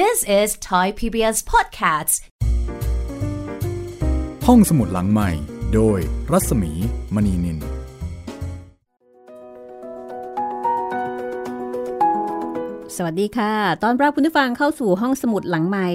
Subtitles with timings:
[0.00, 2.14] This is Thai PBS Podcasts
[4.46, 5.30] ห้องสมุดหลังใหม่
[5.74, 5.98] โดย
[6.32, 6.72] รัศมี
[7.14, 7.58] มณีนิน
[12.96, 13.52] สวัสดีค่ะ
[13.82, 15.88] ตอนรับคุณผู้ฟังเข้าสู่ห้องสมุดหลังใหม่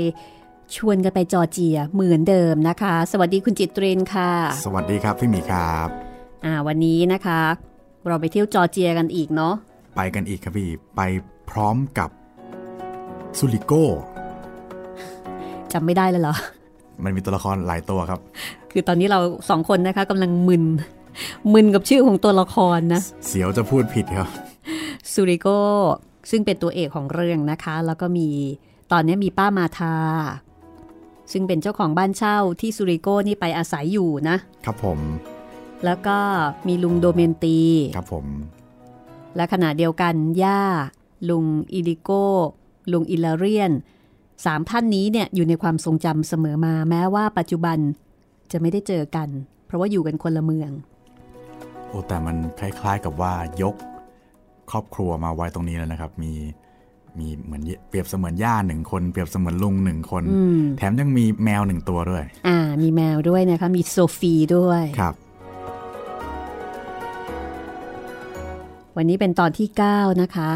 [0.76, 4.32] ชวนกันไปจอร์เจียเหมือนเดิมนะคะ สวัสดีคุณจิตเรนค่ะ
[4.66, 5.88] สวัสดีครับพี่หมีครับ
[6.46, 7.42] อ่าวันนี้นะคะ
[8.08, 9.54] เราไปเที่ยวจอร์เจียกันอีกเนาะ
[9.96, 11.02] ไปกันอีกครับพี่ ไป
[11.50, 12.10] พร้อมกับ
[13.38, 13.84] ซูริโก้
[15.74, 16.36] จำไม่ได้เลยเหรอ
[17.04, 18.20] มันมีตัวละครหลายตัวครับ
[18.72, 20.64] คือตอนนี้เราสองคนนะคะกำลังมึน
[21.54, 24.28] มึนกับชื่อของตัวละครนะ เสียวจะพูดผิดครับ
[25.12, 25.48] ซูริโก
[26.30, 28.28] ซึ่งเป็นตัวเอกของเรื่องนะคะ แล้วก็มี
[28.92, 29.96] ตอนนี้มีป้ามาทา
[31.32, 35.00] ซึ่งเป็นเจ้าของบ้านเช่าที่ซูริโกนี่ไปอาศัยอยู่นะ ครับผม
[35.86, 36.18] แล้วก็
[36.68, 37.60] มีลุงโดเมนตี
[37.98, 38.26] ครับผม
[39.36, 40.62] และขณะเดียวกันย่า
[41.30, 42.10] ลุงอิลิโก
[42.92, 43.72] ลุงอิลาเรียน
[44.46, 47.78] สามท่านนี้เนี่ยอยู่ในความทรงจำเสมอมาแม้ว่าปัจจุบัน
[48.52, 49.30] จะไม่ได้เจอกัน
[49.66, 50.72] เพราะว่าอยู่กันคนละเมือง
[51.88, 53.76] โอ้แต่มันคล้ายๆกับว่ายก
[54.72, 56.32] ครอบครัวมาไว้ตรงนี้แล้วนะครับ มี
[57.18, 65.16] มีเหมือนเปรียบเสมือนย่าหนึ่งคน เปรียบเสมือนลุงหนึ่งคนอืมแถมยังมีแมวหนึ่งตัวด้วย อ่า มีแมวด้วยนะคะ มีโซฟีด้วยครับ
[68.98, 70.50] วันนี้เป็นตอนที่ 9 นะคะ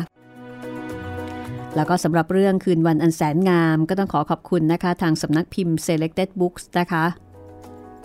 [1.75, 7.05] แล้วก็สำหรับเรื่องคืนวันอันแสนงามก็ต้องขอขอบคุณนะคะ ทางสำนักพิมพ์ Selected Books นะคะ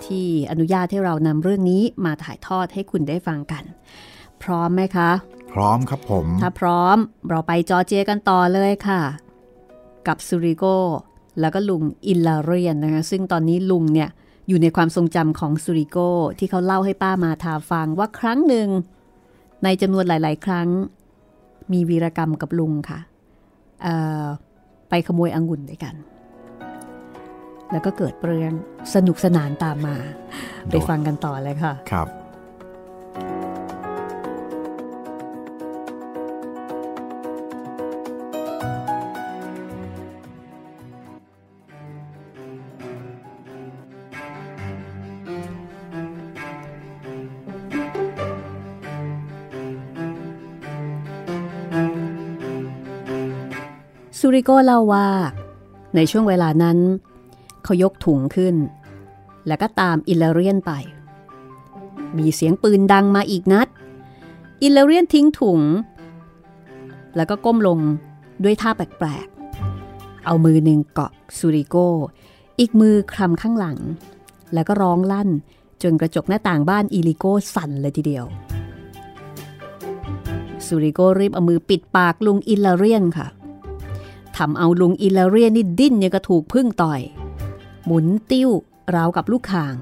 [0.05, 3.65] ที่อนุญาตให้เรานำเรื่องนี้มาถ่ายทอดให้คุณได้ฟังกัน
[4.43, 5.11] พร้อมไหมคะ
[5.53, 6.97] พร้อมครับผม ถ้าพร้อม
[7.29, 9.01] เราไปจอร์เจียกันต่อเลยค่ะ
[10.09, 10.65] กับซูริโก
[11.41, 14.09] แล้วก็ลุงอิลลาเรียนนะคะซึ่งตอนนี้ลุงเนี่ย
[14.49, 15.99] อยู่ในความทรงจำของซูริโก
[16.39, 18.69] ที่เขาเล่าให้ป้ามาทาฟังว่าครั้งหนึ่ง
[19.65, 20.69] ในจำนวนหลาย ๆ ครั้ง
[21.73, 23.16] มีวีรกรรมกับลุงค่ะเอ่อ
[24.89, 25.95] ไปขโมยองุ่นด้วยกัน
[27.73, 28.53] แล้วก็เกิดเรื่อง
[28.95, 29.97] สนุกสนานตามมา
[30.71, 32.09] ไปฟังกันต่อเลยค่ะ ครับ
[54.37, 55.09] ริโกเล่าว่า
[55.95, 56.79] ในช่วงเวลานั้น
[57.65, 58.55] เขายกถุงขึ้น
[59.47, 60.73] แล้วก็ตามอิลเลเรียนไป
[62.17, 63.69] มีเสียงปืนดังมาอีกนัด
[64.63, 65.61] อิลเลเรียนทิ้งถุง
[67.17, 67.79] แล้วก็ก้มลง
[68.45, 71.77] ด้วยท่าแปลกๆ เอามือหนึ่งเกาะซูริโก
[72.59, 73.79] อีกมือคลำข้างหลัง
[74.55, 75.29] แล้วก็ร้องลั่น
[75.83, 77.25] จนกระจกหน้าต่างบ้านอิลิโก
[77.55, 78.25] สั่นเลยทีเดียว
[80.67, 83.27] ซูริโกรีบเอามือปิดปากลุงอิลเลเรียนค่ะ
[84.37, 87.01] ทำเอาลุงอิลเรียนนี่ดิ้นยังกะถูกผึ้งต่อย
[87.85, 88.51] หมุนติ้ว
[88.95, 89.75] ราวกับลูกข่าง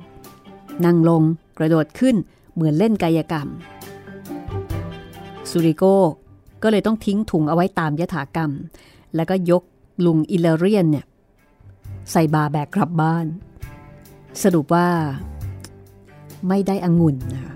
[0.85, 1.23] นั่งลง
[1.59, 2.17] กระโดดขึ้น
[2.55, 3.49] เหมือนเล่นกายกรรม
[5.51, 5.85] ซูริโก
[6.63, 8.51] ก็เลยต้องทิ้งถุงเอาไว้ตามยถากรรม
[9.15, 9.63] แล้วก็ยก
[10.07, 11.07] ลุงอิลเรียนเนี่ย
[12.13, 13.27] ใส่บ่าแบกกลับบ้าน
[14.43, 14.89] สรุปว่า
[16.49, 17.55] ไม่ได้องุ่นนะคะ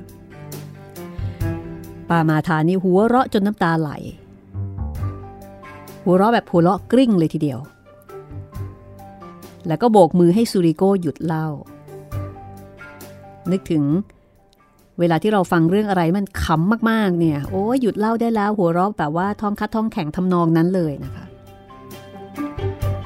[2.09, 3.91] ปามาทานี่หัวเราะจนน้ำตาไหล
[6.10, 7.58] หัวเราะแบบหัวเราะกริ้งเลยทีเดียว
[9.66, 11.46] แล้วก็โบกมือให้ซูริโกหยุดเล่า
[13.52, 13.84] นึกถึง
[14.98, 21.24] เวลาที่เราฟังเรื่องอะไรมันขำมากๆ เนี่ย โอ้ยหยุดเล่าได้แล้วหัวเราะแบบว่าท้องคัดท้องแข็งทำนองนั้นเลยนะคะ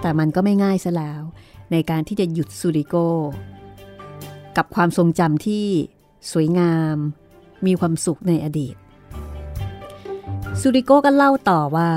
[0.00, 1.22] แต่มันก็ไม่ง่ายซะแล้ว
[1.72, 2.94] ในการที่จะหยุดซูริโก
[4.56, 5.66] กับความทรงจำที่
[6.32, 6.96] สวยงาม
[7.66, 8.76] มีความสุขในอดีต
[10.60, 11.90] ซูริโกก็เล่าต่อว่า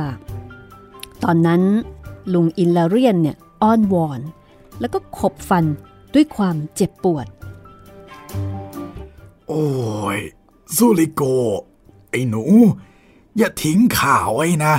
[1.23, 1.61] ตอนนั้น
[2.33, 4.21] ลุงอินลาเรียนเนี่ยอ้อนวอน
[4.79, 5.65] แล้วก็ขบฟัน
[6.13, 7.27] ด้วยความเจ็บปวด
[9.47, 9.65] โอ้
[10.17, 10.19] ย
[10.75, 11.23] ซูริโก
[12.09, 12.43] ไอ้หนู
[13.37, 14.73] อย่าทิ้งข่าวไว้นะ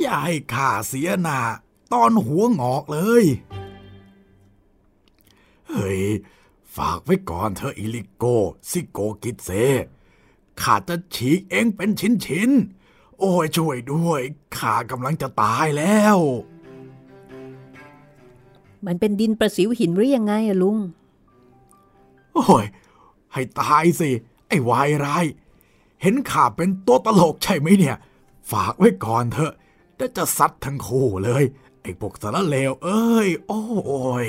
[0.00, 1.38] อย่าให้ข่าเสียหน้า
[1.92, 3.24] ตอนหัวงอกเลย
[5.68, 6.00] เฮ้ย
[6.76, 8.24] ฝากไว้ก่อนเธออิลิโก
[8.70, 9.50] ซิโกกิเซ
[10.60, 12.75] ข้าจะฉีกเองเป็นชิ้นๆ
[13.20, 14.22] โอ้ยช่วยด้วย
[14.56, 16.18] ข้ากำลังจะตายแล้ว
[18.86, 20.78] มันเป็นดินประสิวหินหรือยังไงอะลุง
[22.34, 22.66] โอ้ย
[23.32, 24.10] ให้ตายสิ
[24.48, 25.24] ไอ้วายร้าย
[26.02, 27.96] เห็นข้าเป็นตัวตลกใช่ไหมเนี่ย
[28.50, 29.52] ฝากไว้ก่อนเถอะ
[29.96, 31.44] เดี๋ยวจะซัดทั้งคู่เลย
[31.82, 33.62] ไอ้พวกสารเลว เอ้ย โอ้
[34.26, 34.28] ย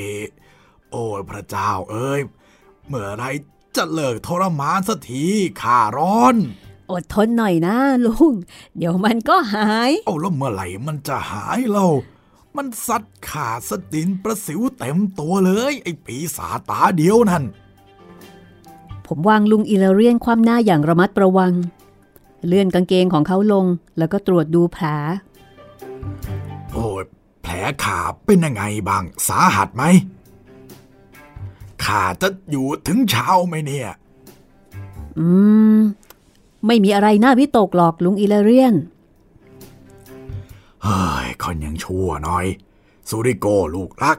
[0.92, 2.22] โอ้ยพระเจ้าเอ้ย
[2.88, 3.24] เมื่อไร
[3.76, 5.26] จะเลิกทรมานสักที
[5.62, 6.36] ข้าร้อน
[6.92, 7.76] อดทนหน่อยนะ
[8.06, 8.34] ลุง
[8.78, 11.86] เดี๋ยวมันก็หาย เอาแล้วเมื่อไหร่มันจะหายเรา
[12.56, 17.44] มันสัตว์ขาสตินประสิวเต็มตัวเลย ไอ้ปีศาจตาเดียวนั่น
[19.06, 21.54] ผมวางลุงอิลเรียนความหน้าอย่างระมัดระวัง
[22.46, 23.66] เลื่อนกางเกงของเขาลง
[23.98, 24.86] แล้วก็ตรวจดูแผล
[26.72, 27.04] โอ้ย
[27.44, 29.84] แผลขาเป็นยังไงบ้างสาหัสไหม
[31.86, 33.90] ขาจะอยู่ถึงเช้าไหมเนี่ย
[35.20, 35.28] อื
[35.78, 35.80] ม
[36.68, 38.76] ไม่มีอะไรน่าวิตกหรอกลุงอิลเรียน
[40.84, 42.46] เฮ้ยคนยังชั่วหน่อย
[43.10, 44.18] สุริโกลูกรัก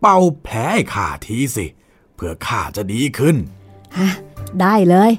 [0.00, 1.66] เป่าแผลให้ข้าทีสิ
[2.14, 3.36] เพื่อข้าจะดีขึ้น
[3.96, 4.10] ฮะ
[4.60, 5.12] ได้เลย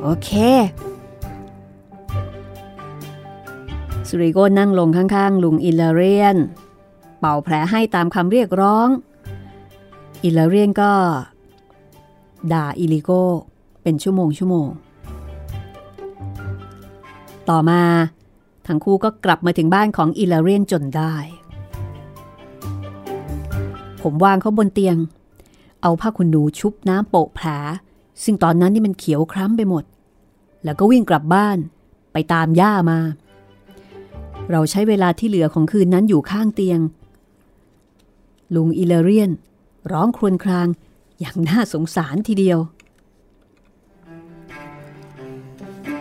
[0.00, 0.30] โอเค
[4.08, 6.36] สุริโกนั่งลงข้างๆ ลุงอิลเรียน
[7.20, 8.88] เป่าแผลให้ตามคำเรียกร้อง
[10.24, 10.92] อิลเรียนก็
[12.52, 13.10] ด่าอิลิโก
[13.82, 14.68] เป็นชั่วโมงชั่วโมง
[17.48, 17.82] ต่อมา
[18.66, 21.14] ทั้งคู่ก็กลับมาถึงบ้านของอิลเรียนจนได้
[24.02, 24.96] ผมวางเขาบนเตียง
[25.82, 27.46] เอาผ้าขนหนูชุบน้ำโปะแผล
[28.24, 29.84] ซึ่งตอนนั้นนี่มันเขียวคล้ำไปหมด
[30.64, 31.58] แล้วก็วิ่งกลับบ้าน
[32.12, 32.98] ไปตามย่ามา
[34.50, 36.80] เราใช้เวลาที่เหลือของคืนนั้นอยู่ข้างเตียง
[38.54, 39.30] ลุงอิเลเรียน
[39.92, 40.68] ร้องครวญคราง
[41.22, 42.58] อย่างน่าสงสารทีเดียว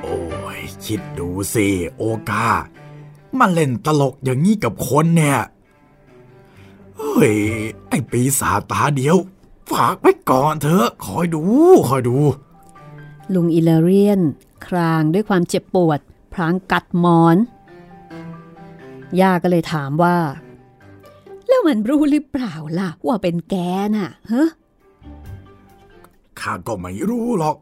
[0.01, 0.19] โอ้
[0.57, 2.47] ย คิดดูสิ โอกา
[3.39, 5.39] มาเล่นตลกอย่างนี้กับคนเนี่ย
[6.97, 7.35] เฮ้ย
[7.89, 9.17] ไอ้ปีศาจตาเดียว
[9.71, 11.43] ฝากไว้ก่อนเถอะ คอยดู
[11.89, 12.17] คอยดู
[13.33, 14.21] ลุงอิเลเรียน
[14.65, 15.99] ครางด้วยความเจ็บปวด
[16.33, 17.37] พรางกัดหมอน
[19.19, 20.17] ย่าก็เลยถามว่า
[21.47, 23.55] แล้วมันรู้หรือเปล่าล่ะ ว่าเป็นแก
[23.95, 24.49] น่ะฮะ
[26.43, 27.57] ข้าก็ไม่รู้หรอก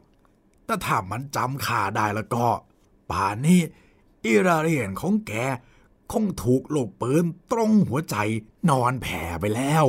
[0.65, 2.47] แต่ถ้ามันจำข้าได้แล้วก็
[3.09, 3.61] ป่านนี้
[4.25, 5.31] อิราเรียนของแก
[6.11, 8.15] คงถูกลูกปืนตรงหัวใจ
[8.69, 9.85] นอนแผ่ไปแล้ว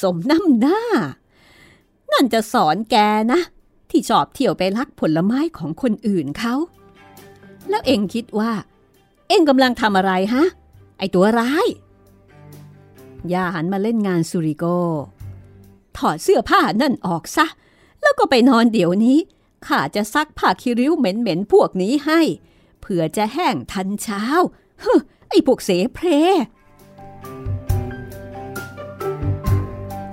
[0.00, 0.80] สมน้ำหน้า
[2.12, 2.96] นั่นจะสอนแก
[3.32, 3.40] นะ
[3.90, 6.54] ที่ชอบเที่ยวไปลักผลไม้ของคนอื่นเขา
[7.68, 8.52] แล้วเอ็งคิดว่า
[9.28, 10.44] เอ็งกำลังทำอะไรฮะ
[10.98, 11.66] ไอตัวร้าย
[13.32, 14.64] ย่าหันมาเล่นงานสุริโก
[15.96, 17.46] ถอดเสื้อผ้านั่นออกซะ
[18.02, 19.18] แล้วก็ไปนอนเดี๋ยวนี้
[19.66, 22.20] ข้าจะซักผ้าคิริ้วเหม็นๆพวกนี้ให้
[22.80, 24.24] เผื่อจะแห้งทันเช้า
[24.80, 26.06] เฮ้อไอพวกเสเพร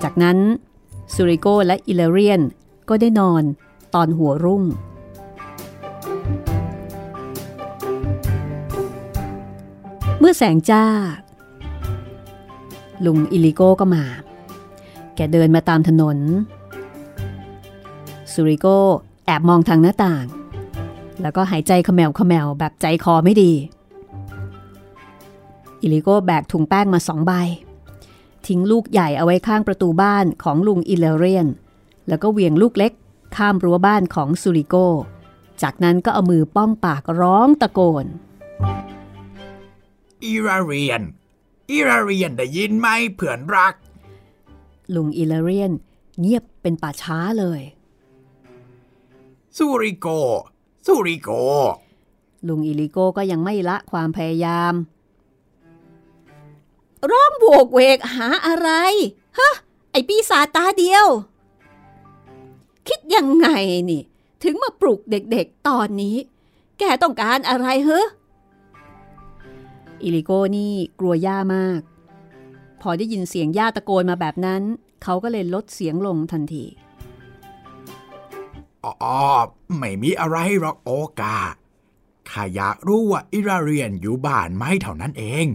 [0.02, 0.38] จากนั้น
[1.14, 2.40] ซูริโกและอิเลเรียน
[2.88, 3.42] ก็ได้นอน
[3.94, 4.64] ตอนหัวรุ่ง
[10.18, 10.84] เมื่อแสงจ้า
[13.04, 14.04] ลุงอิลิโกก็มา
[15.16, 16.18] แกเดินมาตามถนน
[18.34, 18.66] ซูริโก
[19.26, 20.24] แอบมองทางหน้าต่าง
[21.22, 23.52] แล้วก็หายใจแขม่วแขม่วแบบใจคอไม่ดี
[25.82, 27.32] อิลิโกแบกถุงแป้งมาสองใบ
[28.46, 31.48] ทิ้งลูกใหญ่เอาไว้ข้างประตูบ้านของลุงอิเลเรียน
[32.08, 32.92] แล้วก็เหวี่ยงลูกเล็ก
[33.36, 34.74] ข้ามรั้วบ้านของซูริโก
[35.62, 38.06] จากนั้นก็เอามือป้องปากร้องตะโกน
[40.24, 41.02] อิราเรียน
[41.70, 43.74] อิราเรียนได้ยินไหมเพื่อนรัก
[44.94, 45.72] ลุงอิเลเรียน
[46.20, 47.60] เงียบเป็นป่าช้าเลย
[49.56, 50.08] สุริโก
[50.86, 51.30] สุริโก
[52.48, 54.74] ลุงอิลิโกก็ยังไม่ละความพยายาม
[57.10, 58.70] ร้องโวกเวกหาอะไร
[59.38, 59.50] ฮะ
[59.90, 61.06] ไอ้ปีศาจตาเดียว
[62.88, 63.48] คิดยังไง
[63.90, 64.02] นี่
[64.42, 66.16] ถึงมาปลุกเด็กๆตอนนี้
[66.78, 68.02] แกต้องการอะไรเฮ้
[70.02, 71.80] อิลิโกนี่กลัวย่ามาก
[72.80, 74.62] พอได้ยินเสียงย่าตะโกนมาแบบนั้น
[75.02, 76.64] เขาก็เลยลดเสียงลงทันที
[78.84, 79.18] อ๋อ
[79.78, 81.36] ไม่มีอะไรหรอกโอกา
[82.30, 85.46] ข้าอยากรู้ว่าอิราเรียนอยู่บ้านไหมเท่านั้นเอง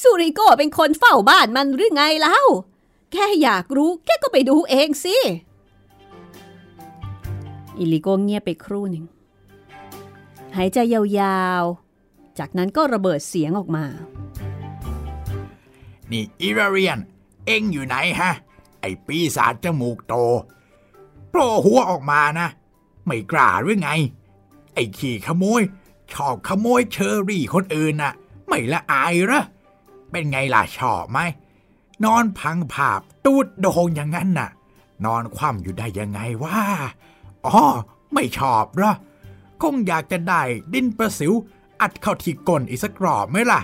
[0.00, 2.40] สุริโกเป็นคนเฝ้าบ้านมันหรือไงเล่า
[3.12, 5.16] แค่อยากรู้แกก็ไปดูเองสิ
[7.78, 9.04] อิลิโกเงียบไปครู่หนึ่ง
[10.56, 13.84] หายใจยาวๆ จากนั้นก็ระเบิดเสียงออกมา
[16.10, 16.98] นี่อิราเรียน
[17.46, 18.32] เอ็งอยู่ไหนฮะ
[18.80, 20.14] ไอ้ปีศาจจมูกโต
[21.32, 22.48] โผล่หัวออกมานะ
[23.06, 23.90] ไม่กล้าหรือไง
[24.74, 25.62] ไอ้ขี้ขโมย
[26.12, 28.12] ชอบขโมยเชอรี่คนอื่นน่ะ
[28.48, 29.42] ไม่ละอายหรอ
[30.10, 31.18] เป็นไงล่ะชอบไหม
[32.04, 34.50] นอนพังผาบตูดโดงอย่างนั้นน่ะ
[35.04, 36.56] นอนคว่ำอยู่ได้ยังไงวะ
[37.46, 37.62] อ๋อ
[38.14, 38.92] ไม่ชอบหรอ
[39.62, 40.42] คงอยากจะได้
[40.74, 41.32] ดินประสิว
[41.80, 43.60] อัดเข้าที่ก้นอีกสักรอบไหมล่ะ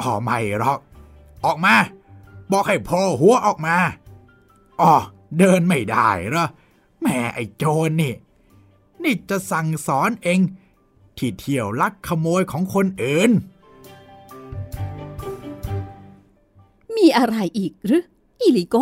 [0.00, 0.78] อ๋อไม่หรอก
[1.44, 1.74] ออกมา
[2.52, 3.76] บอกให้โผล่หัวออกมา
[4.80, 4.92] อ๋อ
[5.38, 6.46] เดินไม่ได้หรอ
[7.02, 8.14] แม่ไอ้โจรนี่
[9.02, 10.40] นี่จะสั่งสอนเอง
[11.16, 13.30] ที่เที่ยวลักขโมยของคนอื่น
[16.96, 18.02] มีอะไรอีกหรือ
[18.40, 18.76] อิลิโก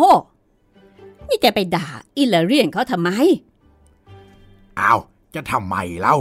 [1.27, 1.85] นี่แกไปด่า
[2.17, 3.09] อิลาเรียนเขาทำไม
[4.79, 4.99] อ้าว
[5.35, 6.17] จะทำไมเล่า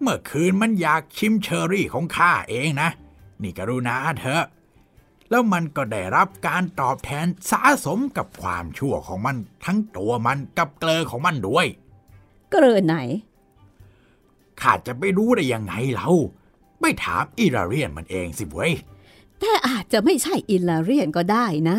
[0.00, 2.90] เมื่อคืนมันอยากชิมเชอรี่ของข้าเองนะ
[3.42, 4.44] นี่กรุณาเถอะ
[5.30, 11.66] แล้วมันก็ได้รับการตอบแทนสะสมกับความชั่วของมันทั้งตัวมันกับเกลอของมันด้วย
[12.50, 12.96] เกลือไหน
[14.60, 16.10] ข้าจะไปรู้ได้ยังไงเล่า
[16.80, 18.72] ไม่ถามอิราเรียนมันเองสิเว้ย
[19.40, 21.78] แต่อาจจะไม่ใช่อิลาเรียนก็ได้นะ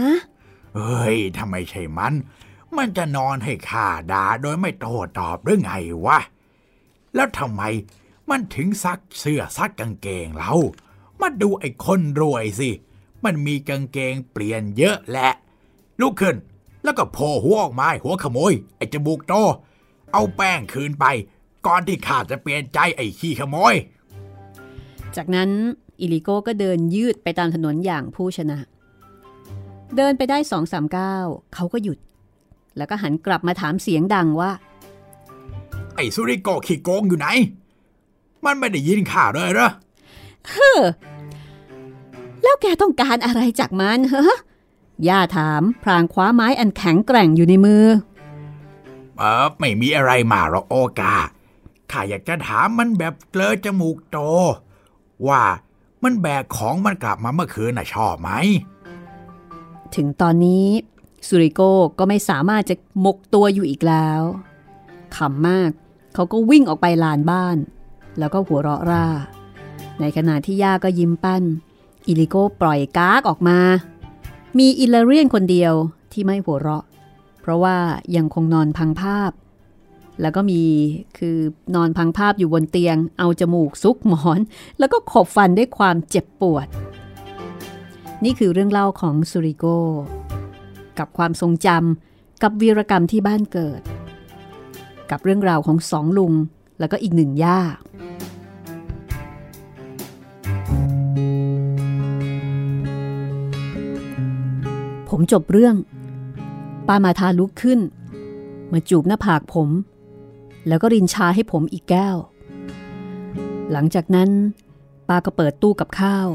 [0.76, 2.14] เฮ้ยทำไมใช่มัน
[2.78, 5.72] มันจะนอนให้ข้าด่าโดยไม่โต้ตอบหรือไง
[6.06, 6.20] วะ
[7.16, 7.62] แล้วทำไม
[8.30, 10.54] มันถึงซักเสื้อซักกางเกงเรา
[11.22, 12.70] มาดูไอ้คนรวยสิ
[13.26, 15.30] มันมีกางเกงเปลี่ยนเยอะแหละ
[16.02, 16.36] ลุกขึ้น
[16.84, 19.34] แล้วก็โผล่หัวออกมาหัวขโมย ไอ้จมูกโต
[20.14, 21.06] เอาแป้งคืนไป
[21.66, 23.76] ก่อนที่ข้าจะเปลี่ยนใจไอ้ขี้ขโมย
[25.16, 25.50] จากนั้น
[26.00, 28.58] อิลิโกก็เดินยืดไปตามถนนอย่างผู้ชนะ
[29.96, 31.98] เดินไปได้สองสามก้าวเขาก็หยุด
[32.78, 34.52] แล้วก็หันกลับมาถามเสียงดังว่า
[35.96, 37.28] ไอ้สุริโกะขี้โกงอยู่ไหน
[38.46, 39.70] มันไม่ได้ยินข้าเลยเหรอ
[40.50, 40.80] เฮ้อ
[42.44, 44.26] แล้วแกต้องการอะไรจากมันเฮ้
[45.08, 47.86] ย่าถามพลางคว้าไม้อันแข็งแกร่งอยู่ในมือ
[49.18, 51.16] เออไม่มีอะไรมาหรอกโอกา
[51.92, 54.18] ข้าอยากจะถามมันแบบเกลอจมูกโต
[55.28, 55.44] ว่า
[56.04, 58.30] มันแบกของมันกลับมาเมื่อคืนน่ะชอบไหม
[59.96, 60.66] ถึงตอนนี้
[61.28, 61.62] สุริโก
[62.00, 64.22] ก็ไม่สามารถจะหมกตัวอยู่อีกแล้ว
[65.16, 65.72] ขำมาก
[66.14, 67.58] เขาก็วิ่งออกไปลานบ้าน
[68.20, 69.08] แล้วก็หัวเราะร่า
[70.00, 71.44] ในขณะที่ย่าก็ยิ้มปั้น
[72.08, 73.60] อิลิโกปล่อยกากออกมา
[74.60, 75.74] มีอิลาเรียนคนเดียว
[76.12, 76.84] ที่ไม่หัวเราะ
[77.42, 77.78] เพราะว่า
[78.16, 79.32] ยังคงนอนพังภาพ
[80.22, 80.62] แล้วก็มี
[81.18, 81.38] คือ
[81.76, 84.40] นอนพังภาพอยู่บนเตียง เอาจมูกซุกหมอน
[84.80, 86.68] แล้วก็ขบฟันด้วยความเจ็บปวด
[88.24, 89.66] นี่คือเรื่องเล่าของสุริโก
[91.00, 93.82] กับความทรงจำกับวีรกรรมที่บ้านเกิด
[95.12, 96.34] กับเรื่องราวของสองลุง
[96.80, 97.60] แล้วก็อีกหนึ่งย่า
[105.10, 105.76] ผมจบเรื่อง
[106.88, 107.80] ป้ามาทาลุกขึ้น
[108.72, 109.70] มาจูบหน้าผากผม
[110.68, 112.18] แล้วก็รินชาให้ผมอีกแก้ว
[113.72, 114.30] หลังจากนั้น
[115.08, 116.28] ป้าก็เปิดตู้กับข้าว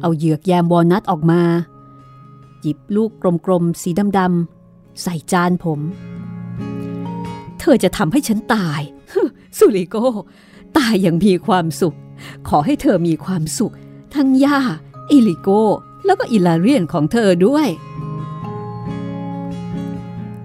[0.00, 1.42] เอาเหยือกแยมวอลนัทออกมา
[2.60, 3.10] หยิบลูก
[3.46, 5.80] กลมๆ สีดำๆ ใส่จานผม
[7.58, 8.80] เธอจะทำให้ฉันตาย
[9.58, 9.96] สุริโก
[10.76, 11.96] ตายอย่างมีความสุข
[12.48, 13.74] ขอให้เธอมีความสุข
[14.14, 14.60] ทั้งย่า
[15.10, 15.48] อิลิโก
[16.04, 17.68] แล้วก็อิลาเรียนของเธอด้วย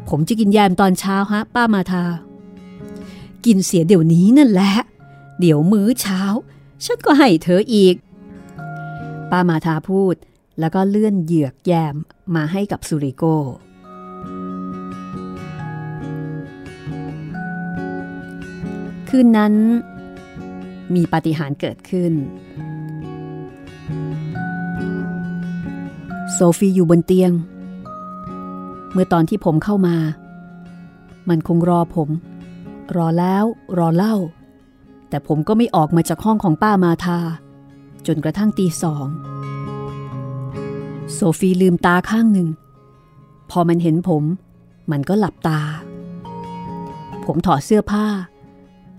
[0.10, 2.06] ผมจะกินแยมตอนเช้าฮะ ป้ามาทา
[3.46, 4.74] กินเสียเดี๋ยวนี้นั่นแหละ
[5.40, 6.22] เดี๋ยวมื้อเช้า
[6.86, 7.96] ฉันก็ให้เธออีก
[9.32, 10.16] ป้ามาทาพูด
[10.60, 11.96] แล้วก็เลื่อนเหยือกแยม
[12.36, 13.24] มาให้กับสุริโก
[19.10, 19.54] คืนนั้น
[20.96, 22.14] มีปาฏิหาริย์เกิดขึ้น
[26.38, 27.32] โซฟีอยู่บนเตียง
[28.92, 29.96] เมื่อตอนที่ผมเข้ามา
[31.30, 32.10] มันคงรอผม
[32.96, 33.44] รอแล้ว
[33.78, 34.16] รอเล่า
[35.10, 37.20] แต่ผมก็ไม่ออกมาจากห้องของป้ามาทา
[38.08, 39.08] จนกระทั่งตีสอง
[41.14, 42.48] โซฟีลืมตาข้างหนึ่ง
[43.52, 44.24] พอมันเห็นผม
[44.92, 45.62] มันก็หลับตา
[47.26, 48.08] ผมถอดเสื้อผ้า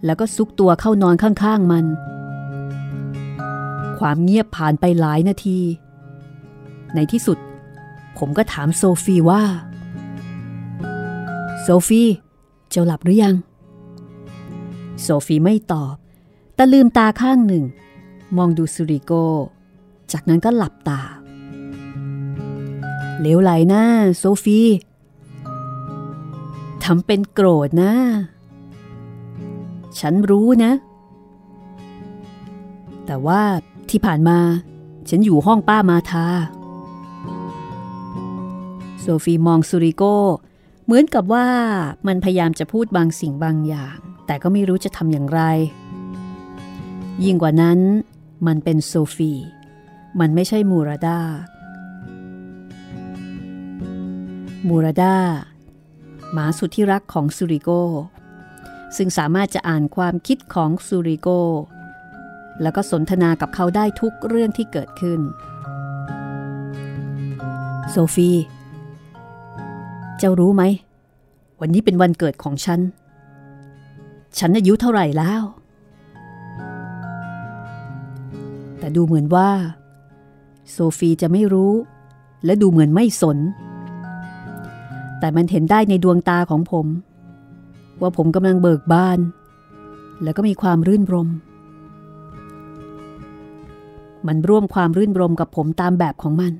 [0.04, 1.84] แล้วก็ซุกตัวเข้านอนข้างๆมัน
[3.98, 5.60] ความเงียบผ่านไปหลายนาที
[6.96, 7.38] ในที่สุด
[8.18, 9.42] ผมก็ถามโซฟีว่า
[11.62, 12.02] โซฟี
[12.70, 13.36] เจ้าหลับหรือยัง
[15.02, 15.94] โซฟีไม่ตอบ
[16.54, 17.64] แต่ลืมตาข้างหนึ่ง
[18.36, 19.12] มองดูสุริโก
[20.12, 21.00] จากนั้นก็หลับตา
[23.20, 23.84] เลวไหลหน้า
[24.18, 24.60] โซฟี
[26.84, 27.92] ทำเป็นโกรธนะ
[29.98, 30.72] ฉันรู้นะ
[33.06, 33.40] แต่ว่า
[33.90, 34.38] ที่ผ่านมา
[35.08, 36.26] ฉันอยู่ห้องป้ามาทา
[39.08, 40.02] โซฟีมองสุริโก
[40.84, 41.46] เหมือนกับว่า
[42.06, 43.96] มันพยายามจะพูดบางสิ่งบางอย่าง
[44.26, 45.40] แต่ก็ไม่รู้จะทำอย่างไร
[47.24, 47.78] ยิ่งกว่านั้น
[48.46, 49.32] มันเป็นโซฟี
[50.20, 51.18] มันไม่ใช่มูราดา
[54.68, 55.16] มูราดา
[56.32, 57.70] หมาสุดที่รักของซูริโก
[58.96, 61.28] ซึ่งสามารถจะอ่านความคิดของซูริโก
[62.62, 65.20] แล้วก็สนทนากับเขาได้ทุกเรื่องที่เกิดขึ้น
[67.92, 68.30] โซฟี
[70.18, 70.62] เจ้ารู้ไหม
[71.60, 72.80] วันนี้เป็นวันเกิดของฉัน
[74.38, 75.42] ฉันอายุเท่าไหร่แล้ว
[78.78, 79.48] แต่ดูเหมือนว่า
[80.70, 81.72] โซฟีจะไม่รู้
[82.44, 83.38] และดูเหมือนไม่สน
[85.20, 86.86] แต่มันเห็นได้ในดวงตาของผม
[88.00, 89.18] ว่าผมกำลังเบิกบาน
[90.22, 91.28] แล้วก็มีความรื่นรม
[94.26, 96.52] มันร่วมความรื่นรมกับผมตามแบบของมัน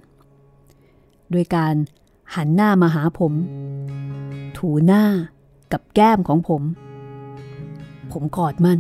[1.33, 1.75] ด้วยการ
[2.35, 3.33] หันหน้ามาหาผม
[4.57, 5.05] ถูหน้า
[5.73, 6.63] กับแก้มของผม
[8.13, 8.79] ผมกอดมัน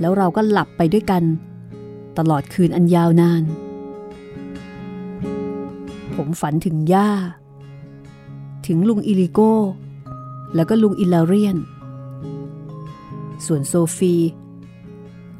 [0.00, 1.22] แล้วเราก็หลับไปด้วยกัน
[2.18, 3.42] ตลอดคืนอันยาวนาน
[6.14, 7.10] ผมฝันถึงย่า
[8.66, 9.52] ถึงลุงอิลิโก้
[10.54, 11.56] แล้วก็ลุงอิลาเรียน
[13.46, 14.14] ส่วนโซฟี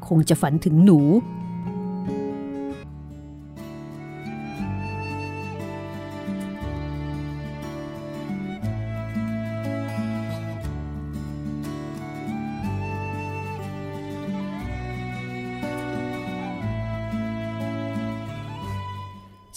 [0.06, 1.00] คงจะฝันถึงหนู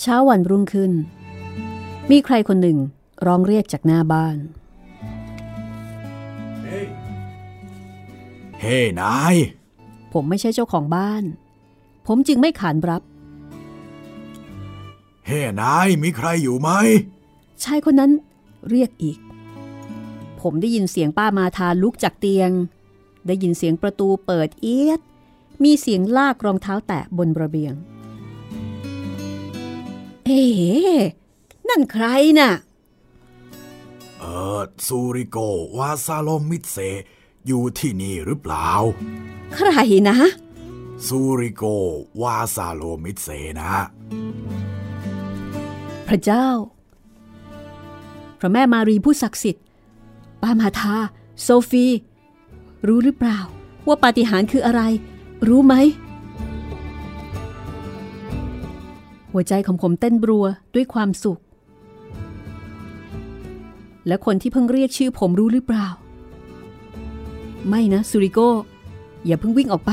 [0.06, 0.92] ช้าวันรุ่งขึ้น
[2.12, 2.78] มีใครคนหนึ่ง
[3.26, 4.38] ร้องเรียกจากหน้าบ้าน
[8.62, 9.36] เฮ้นาย
[10.14, 11.24] ผมไม่ใช่เจ้าของบ้าน
[12.08, 13.02] ผมจึงไม่ขานรับ
[15.28, 16.70] เฮ้นาย มีใครอยู่ไหม
[17.64, 18.12] ชายคนนั้น
[18.70, 19.18] เรียกอีก
[20.42, 22.52] ผมได้ยินเสียงป้ามาทาลุกจากเตียง
[23.28, 25.00] ได้ยินเสียงประตูเปิดเอียด
[25.64, 27.74] มีเสียงลากรองเท้าแตะบนระเบียง
[30.26, 31.02] เอ๊ะ
[31.70, 32.06] นั่นใคร
[32.40, 32.52] น่ะ
[34.20, 34.24] เอ
[34.58, 35.38] อซูริโก
[35.78, 36.78] วาซาโลมิเซ
[37.48, 38.70] อยู่ที่นี่หรือเปล่า
[39.56, 39.70] ใคร
[40.10, 40.18] นะ
[41.08, 41.64] ซูริโก
[42.22, 43.28] วาซาโลมิเซ
[43.60, 43.72] นะ
[46.08, 46.48] พระเจ้า
[48.40, 49.64] พระแม่มารีผู้ศักดิ์สิทธิ์
[50.42, 50.96] ป้ามาทา
[51.42, 51.86] โซฟี
[52.88, 53.40] รู้หรือเปล่า
[53.88, 54.82] ว่าปาฏิหาริย์คืออะไร
[55.48, 55.76] รู้ไหม
[59.38, 60.46] หัวใจของผมเต้นบรัว
[60.76, 61.40] ด้วยความสุข
[64.08, 65.88] และคนที่เพิ่งเรียกชื่อผมรู้หรือเปล่า
[67.70, 68.40] ไม่นะซูริโก
[69.26, 69.92] อย่าเพิ่งวิ่งออกไป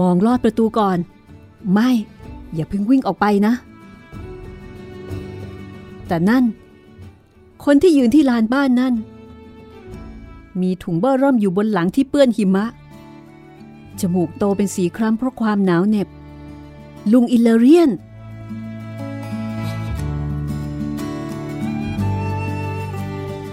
[0.00, 0.98] มองลอดประตูก่อน
[1.72, 1.90] ไม่
[2.54, 3.54] อย่าเพิ่งวิ่งออกไปนะ
[6.06, 6.44] แต่นั่น
[7.64, 8.94] คนที่ยืนที่ลานบ้านนั่น
[10.60, 12.66] มีถุงเบอร์ร่มอยู่บนหลังที่เปื้อนหิมะ
[14.00, 16.08] จมูกโตเป็นสีคล้ำเพราะความหนาวเหน็บ
[17.10, 17.90] ลุงอิลเลเรียน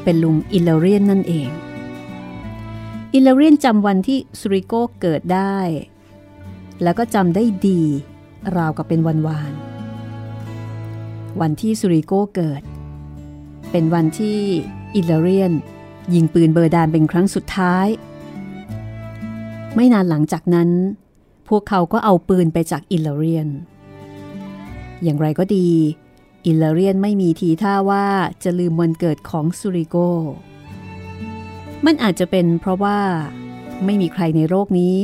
[0.04, 1.50] เป็นลุงอิลเลเรียนนั่นเอง
[3.14, 5.58] อิลเลเรียนจำวันที่สุริโกเกิดได้
[6.84, 7.82] แล้วก็จำได้ดี
[8.58, 9.54] ราวกับเป็นวันวาน
[11.42, 12.62] วันที่สุริโกเกิด
[13.72, 14.38] เป็นวันที่
[14.96, 15.52] อิลเลเรียน
[16.14, 17.88] ยิงปืนเบอร์ดานเป็นครั้งสุดท้าย
[19.76, 20.70] ไม่นานหลังจากนั้น
[21.50, 23.48] พวกเขาก็เอาปืนไปจากอิลเลเรียน
[25.04, 25.70] อย่างไรก็ดี
[26.46, 28.06] อิลเลเรียนไม่มีทีท่าว่า
[28.44, 29.96] จะลืมวันเกิดของสุริโก
[31.86, 33.00] มันอาจจะเป็นเพราะว่า
[33.86, 34.96] ไม่มีใครในโลกนี้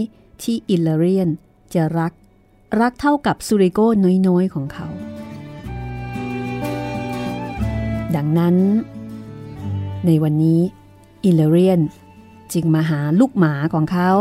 [0.42, 1.30] ที่อิลเลเรียน
[1.74, 2.14] จะรัก
[2.80, 3.80] รักเท่ากับสุริโก
[4.28, 4.88] น้อยๆของเขา
[8.16, 8.56] ดังนั้น
[10.06, 10.62] ในวันนี้
[11.26, 11.80] อิลเลเรียน
[12.54, 14.12] จึงมาหาลูกหมาของเขา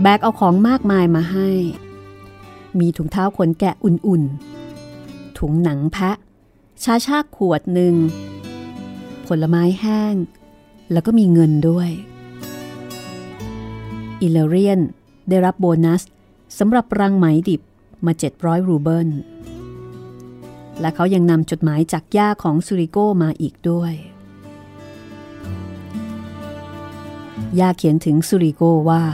[0.00, 1.48] แบกเอาของมากมายมาให้
[2.78, 6.16] มีถุงเท้าขนแกะอุ่นๆ ถุงหนังแพะ
[6.82, 7.94] ชาชากขวดหนึ่ง
[9.26, 10.14] ผลไม้แห้ง
[10.92, 11.90] แล้วก็มีเงินด้วย
[14.20, 14.80] อิเลเรียน
[15.28, 16.02] ได้รับโบนัส
[16.58, 17.62] สำหรับรังไหมดิบ
[18.06, 19.08] มา 700 รูเบิล
[20.80, 23.92] และเขายังนำจดหมายจากย่าของซูริโกมาอีกด้วย
[27.58, 29.04] ย่าเขียนถึงซูริโกว่า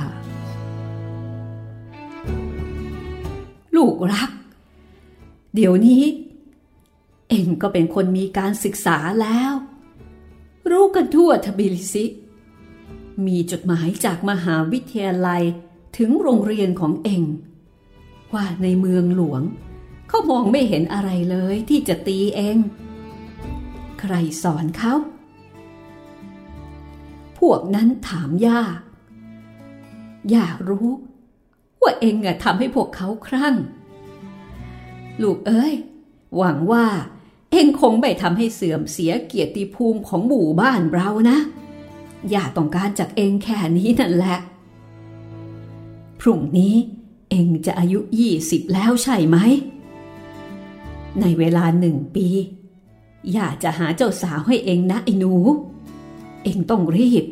[3.81, 4.31] ลูกรัก
[5.55, 6.05] เดี๋ยวนี้
[7.31, 9.53] เองก็เป็นคนมีการศึกษาแล้ว
[10.71, 12.05] รู้กันทั่วทบิลิซิ
[13.27, 15.43] มีจดหมายจากมหาวิทยาลัย
[15.97, 17.23] ถึงโรงเรียนของเอง
[18.35, 19.43] ว่าในเมืองหลวง
[20.09, 22.57] เขามองไม่เห็นอะไรเลยที่จะตีเอง
[24.01, 24.95] ใครสอนเขา
[27.39, 28.61] พวกนั้นถามย่า
[30.35, 30.89] ย่ารู้
[31.83, 33.55] ว่าเองอะทำให้พวกเขาครั่ง
[35.23, 35.75] ลูกเอ้ย
[36.37, 36.87] หวังว่า
[37.51, 41.39] เองคงไม่ทำให้เสื่อมเสียเกียรติภูมิของหมู่บ้านเรานะ
[42.31, 44.39] อย่าต้องการจากเองแค่นี้นั่นแหละ
[46.21, 46.75] พรุ่งนี้
[47.31, 49.37] เองจะอายุยี่สิบแล้วใช่ไหม
[51.21, 52.27] ในเวลาหนึ่งปี
[53.33, 55.35] อย่าจะหาเจ้าสาวให้เองนะไอ้หนู
[56.45, 57.25] เองต้องรีบ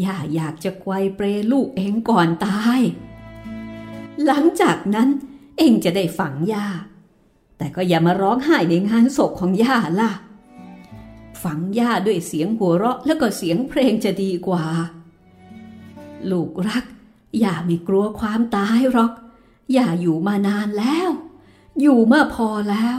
[0.00, 2.80] อย่าอยากจะไกวเปรลูกเองก่อนตาย
[4.26, 5.08] หลังจากนั้น
[5.58, 6.66] เองจะได้ฝังย่า
[7.58, 10.10] แต่ก็อย่ามาร้องไห้ในงานศพของย่าล่ะ
[11.42, 14.64] ฝังย่าด้วยเสียงหัวเราะแล้วก็เสียงเพลงจะดีกว่า
[16.30, 16.84] ลูกรัก
[17.40, 19.12] อย่าไม่กลัวความตายหรอก
[19.72, 21.10] อย่าอยู่มานานแล้ว
[21.80, 22.98] อยู่มาพอแล้ว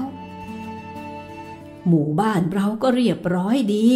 [1.88, 3.88] หมู่บ้านเราก็เรียบร้อยดี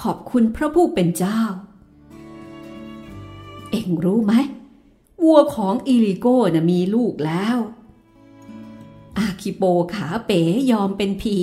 [0.00, 1.40] ขอบคุณพระผู้เป็นเจ้า
[3.70, 4.34] เอ็งรู้ไหม
[5.22, 7.56] วัวของอิลิโก้นะมีลูกแล้ว
[9.18, 9.62] อาคิโป
[9.94, 11.38] ขาเป๋ยอมเป็นผี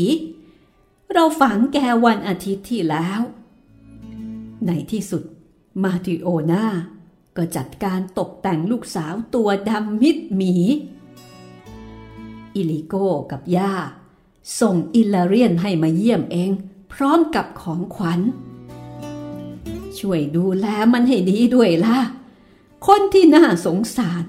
[1.14, 3.22] เราฝังแกวันอาทิตย์ที่แล้ว
[4.66, 5.24] ในที่สุด
[5.84, 6.66] มาติโอนา
[7.38, 10.56] ก็จัดการตกแต่งลูกสาวตัวดำมิดหมี
[12.56, 13.74] อิลิโก้กับย่า
[14.60, 16.52] ส่งอิลลาเรียนให้มาเยี่ยมเอง
[16.94, 18.20] พร้อมกับของขวัญ
[20.00, 21.98] ช่วยดูแลมันให้ดีด้วยล่ะ
[22.88, 24.24] คนที่น่าสงสาร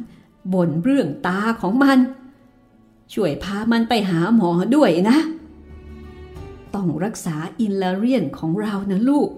[0.53, 1.99] บ่นเรื่องตาของมัน
[3.13, 5.19] ช่วยพามันไปหาหมอด้วยนะ
[6.75, 9.31] ต้องรักษาอิลลาเรียนของเรานะลูก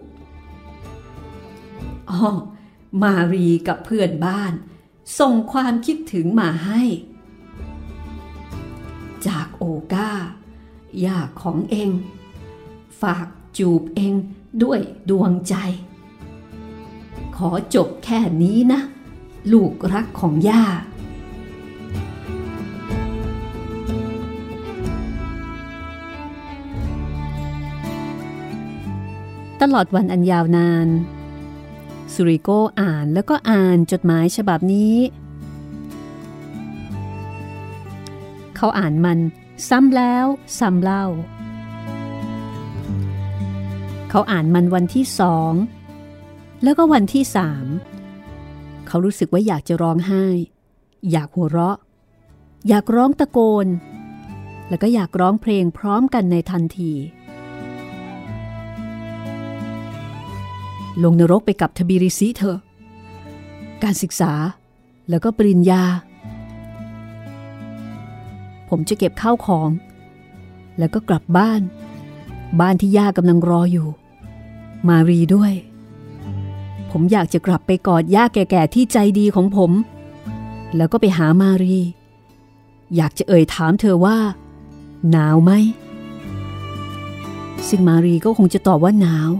[2.10, 2.20] อ๋อ
[3.02, 4.52] มารีกับเพื่อนบ้าน
[5.18, 6.82] ส่งความคิดถึงมาให้
[9.26, 10.10] จากโอกา
[11.04, 11.90] ย่าของเอง
[13.00, 13.26] ฝาก
[13.58, 14.14] จูบเอง
[14.62, 15.54] ด้วยดวงใจ
[17.36, 18.80] ขอจบแค่นี้นะ
[19.52, 20.64] ลูกรักของย่า
[29.60, 30.88] ตลอดวันอันยาวนาน
[32.14, 34.96] สุริโกอ่านแล้วก็อ่านจดหมายฉบับนี้
[38.56, 39.18] เขาอ่านมัน
[39.68, 40.26] ซ้ำแล้ว
[40.58, 41.04] ซ้ำเล่า
[44.10, 45.52] เขาอ่านมันวันที่สอง
[46.62, 47.66] แล้วก็วันที่สาม
[48.88, 50.24] เขารู้สึกว่าอยากจะร้องไห้
[51.10, 51.76] อยากหัวเราะ
[52.68, 53.66] อยากร้องตะโกน
[54.68, 56.92] แล้วก็อยากร้องเพลงพร้อมกันในทันที
[61.02, 62.58] ลงนรกไปกับทบิริซิเถอะ
[63.82, 64.32] การศึกษา
[65.10, 65.82] แล้วก็ปริญญา
[68.68, 69.70] ผมจะเก็บข้าวของ
[70.78, 71.62] แล้วก็กลับบ้าน
[72.60, 73.88] บ้านที่ย่ากำลังรออยู่
[74.88, 75.52] มารีด้วย
[76.90, 79.70] ผมอยากจะกลับไปกอดย่าแก่ๆที่ใจดีของผม
[80.76, 81.78] แล้วก็ไปหามารี
[82.96, 84.18] อยากจะเอ่ยถามเธอว่า
[85.10, 85.52] หนาวไหม
[87.68, 89.30] ซึ่งมารีก็คงจะตอบว่าหนาว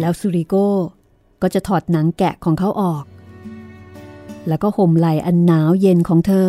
[0.00, 0.68] แล้วซูริโก้
[1.42, 3.04] ก็จะถอดหนังแกะของเขาออก
[4.48, 6.48] แล้วก็ห่มไหล่อันหนาวเย็นของเธอ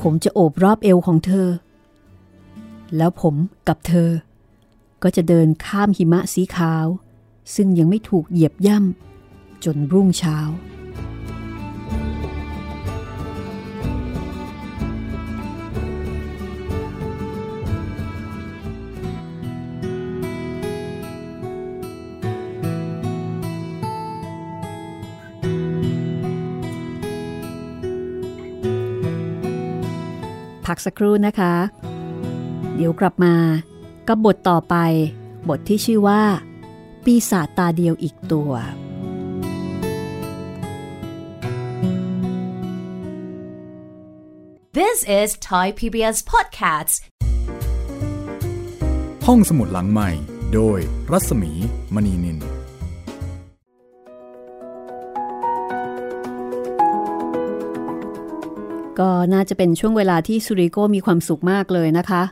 [0.00, 1.48] ผมจะโอบรอบเอวของเธอ
[2.96, 3.34] แล้วผม
[3.68, 4.08] กับเธอ
[5.02, 6.86] ก็จะเดินข้ามหิมะสีขาว
[7.54, 10.38] ซึ่งยังไม่ถูกเหยียบย่ำจนรุ่งเช้า
[30.66, 31.54] พักสักครู่นะคะ
[32.76, 33.34] เดี๋ยวกลับมา
[34.08, 34.76] กับบทต่อไป
[35.48, 36.22] บทที่ชื่อว่า
[37.04, 38.52] ปีศาจตาเดียวอีกตัว
[44.78, 46.94] This is Thai PBS Podcasts.
[49.26, 50.10] ห้องสมุดหลังใหม่
[50.54, 50.78] โดย
[51.12, 51.52] รัศมี
[51.94, 52.38] มณีนิน
[58.98, 62.22] ก็น่าจะเป็นช่วงเวลาที่ซูริโกมีความสุขมากเลยนะคะ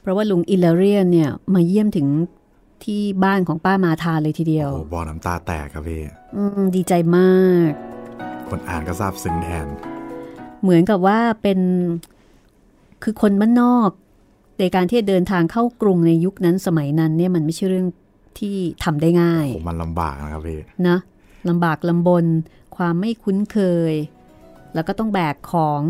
[0.00, 2.08] เพราะว่าลุงอิลเลเรียนเนี่ยมาเยี่ยมถึง
[2.84, 6.00] ที่บ้านของป้ามาทาเลยทีเดียวโอ้บอน้ำตาแตกครับพี่
[6.36, 7.32] อืมดีใจมา
[7.68, 7.70] ก
[8.48, 9.66] คนอ่านก็ซาบซึ้งแทน
[10.62, 11.58] เหมือนกับว่าเป็น
[13.02, 13.90] คือคนบ้านนอก
[14.58, 17.86] ในการที่จะเดินทางเข้ากรุงในยุคนั้นสมัยนั้นเนี่ยมันไม่ใช่เรื่อง
[18.38, 20.98] ที่ทำได้ง่ายโอ้มันลำบากนะครับพี่นะ
[21.48, 22.24] ลำบากลำบน
[22.76, 23.58] ความไม่คุ้นเค
[23.92, 23.94] ย
[24.74, 25.80] แล้วก็ต้องแบกของ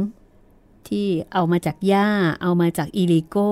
[0.90, 2.08] ที่เอามาจากย่า
[2.42, 3.50] เอามาจากอีลิโก้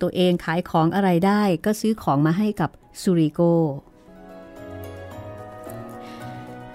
[0.00, 2.70] ตัวเองขายของอะไรได้ก็ซื้อของมาให้กับ
[3.00, 3.40] ซูริโก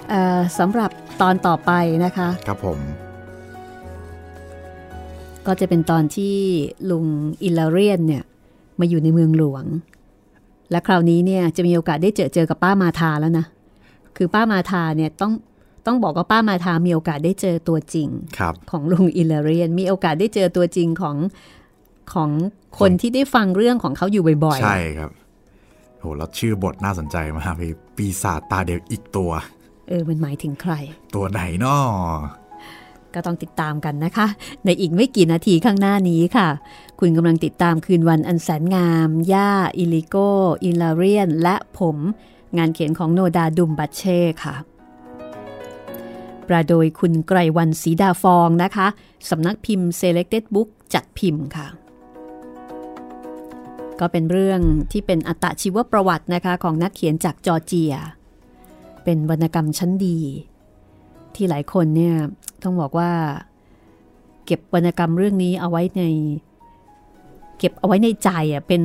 [0.10, 0.90] เอ่อสำหรับ
[1.22, 1.72] ตอนต่อไป
[2.06, 2.80] นะคะ ครับผม
[5.48, 6.36] ก็จะเป็นตอนที่
[6.90, 7.06] ลุง
[7.44, 8.24] อิลลาเรียนเนี่ย
[8.80, 9.66] มาอยู่ในเมืองหลวง
[10.72, 13.46] และคราวนี้เนี่ยจะมีโอกาสได้เจอเจอกับป้ามาทาแล้วนะ
[14.18, 15.34] คือป้ามาทาเนี่ยต้อง
[15.88, 18.08] ต้องบอกว่าป้ามาทามีโอกาสได้เจอตัวจริง
[18.40, 21.16] ครับของลุงอิลลาเรียน มีโอกาสได้เจอตัวจริงของ
[22.14, 22.30] ของ
[22.80, 25.12] คนที่ได้ฟังเรื่องของเขาอยู่บ่อยใช่ครับ
[26.00, 29.32] โหแล้วชื่อบทน่าสนใจมากพี่ปีศาจตาเดียวอีกตัว
[29.88, 30.74] เออ มันหมายถึงใคร
[31.16, 31.82] ตัวไหนนาะ
[33.14, 34.28] ก็ต้องติดตามกันนะคะ
[34.66, 36.48] ในอีกไม่กี่นาทีข้างหน้านี้ค่ะ
[37.00, 40.16] คุณกำลังติดตามคืนวันอันแสนงาม ย่า อิลิโก
[40.64, 41.98] อิลเลเรียน และผม
[42.58, 44.77] งานเขียนของโนดาดุมบัตเช่ค่ะ แป
[46.54, 48.88] ลโดยคุณไกรวันศรีดาฟองนะคะ
[49.30, 51.68] สำนักพิมพ์ Selected Book จัดพิมพ์ค่ะ
[54.00, 57.94] ก็เป็นเรื่องที่เป็นอัตชีวประวัตินะคะของนักเขียนจากจอร์เจีย
[59.04, 60.20] เป็นวรรณกรรมชั้นดี
[61.36, 62.16] ที่หลายคนเนี่ย
[62.64, 63.12] ต้องบอกว่า
[64.46, 66.04] เก็บวรรณกรรมเรื่องนี้เอาไว้ใน
[67.58, 68.84] เก็บเอาไว้ในใจอะเป็น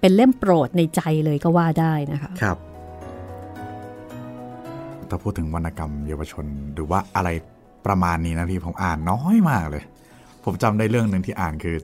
[0.00, 2.56] เป็นเล่มโปรดในใจเลยก็ว่าได้นะคะครับ
[5.10, 6.44] ถ้าพูดถึงวรรณกรรมเยาวชน
[6.74, 7.28] หรือว่าอะไร
[7.86, 9.82] ประมาณนี้นะพี่ผมอ่านน้อยมากเลย
[10.44, 11.76] ผมจำได้เรื่องหนึ่งที่อ่านคือ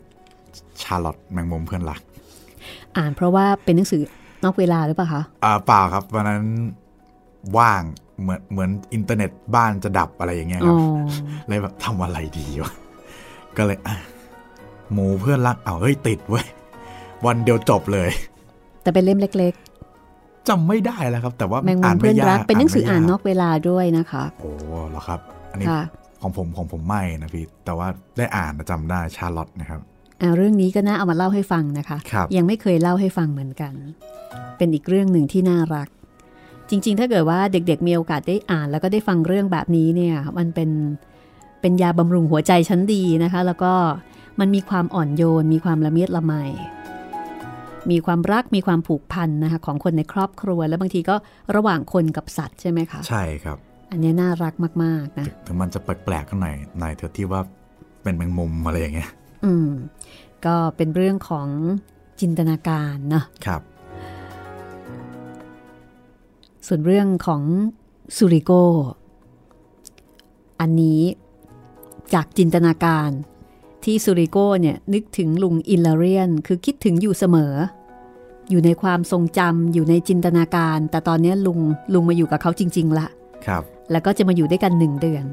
[0.82, 2.00] ชาร์ลอตแมงมุมเพื่อนรัก
[2.96, 4.02] อ่านเพราะว่าเป็นหนังสือ
[4.44, 6.42] นอกเวลาหรือเปล่าคะอ่าเปล่าครับวันนั้น
[7.58, 7.82] ว่าง
[8.20, 10.78] เหมือนเหมือนอินเทอร์เน็ตบ้านจะดับอะไรอย่างเงี้ยคอ๋รัอบ
[11.48, 12.72] เลยแบบทำอะไรดีวะ
[13.56, 13.96] ก็เลยอะ
[14.92, 16.46] หมูเพื่อนรักเอาเฮ้ยติดเว้ย
[17.26, 18.10] วันเดียวจบเลย
[18.82, 19.54] แต่เป็นเล่มเล็ก
[20.48, 24.50] จำไม่ได้แล้วครับ แต่ว่าๆแมงมุอ่ามนเพื่ไม่อนยารักกเป็นหนังสืออ่านไม่ยนอกเวลาด้วยนะคะ โอ้
[24.90, 25.82] เหรอครับ อันนี้ค่ะ
[26.22, 29.80] ของผมของผมไม่นะพี่ แต่ว่าได้อ่านจำได้ชาร์ลอตนะครับ
[30.20, 33.74] อ่าเรื่องนี้ก็น่าเอามาเล่าให้ฟังนะคะครับยังไม่เคยเล่าให้ฟังเหมือนกัน
[34.56, 35.88] เป็นอีกเรื่องหนึ่งที่น่ารัก
[36.70, 40.70] จริง ๆ ถ้าเกิดว่าเด็กๆมีโอกาสได้อ่าน แล้วก็ได้ฟังเรื่องแบบนี้เนี่ยมันเป็น
[41.60, 43.72] เป็นยาบำรุงหัวใจชั้นดีนะคะ แล้วก็
[44.40, 46.34] มันมีความอ่อนโยน มีความละเมียดละไม
[47.90, 51.16] มีความรักมีความผูกพันนะคะของคนในครอบครัว แล้วบางทีก็
[51.56, 53.58] ระหว่างคนกับสัตว์ใช่ไหมคะ ใช่ครับ
[53.90, 57.40] อันนี้น่ารักมากๆนะถึงมันจะแปลกๆก็หน่อยหน่อยเถอะที่ว่า
[58.02, 59.10] เป็นแมงมุมอะไรอย่างเงี้ย
[59.44, 59.68] อืม
[60.46, 61.48] ก็เป็นเรื่องของ
[62.20, 63.62] จินตนาการเนาะครับ
[66.66, 67.42] ส่วนเรื่องของ
[68.16, 68.52] ซูริโก
[70.60, 71.00] อันนี้
[72.14, 73.10] จากจินตนาการ
[73.84, 77.54] ที่ซูริโกเนี่ยนึกถึงลุงอิลลาเรียน คือคิดถึงอยู่เสมอ
[78.50, 81.58] อยู่ในความทรงจำอยู่ในจินตนาการ แต่ตอนนี้ลุง
[81.94, 83.06] ลุงมาอยู่กับเขาจริง ๆละ
[83.46, 85.24] ครับ แล้วก็จะมาอยู่ด้วยกันหนึ่งเดือน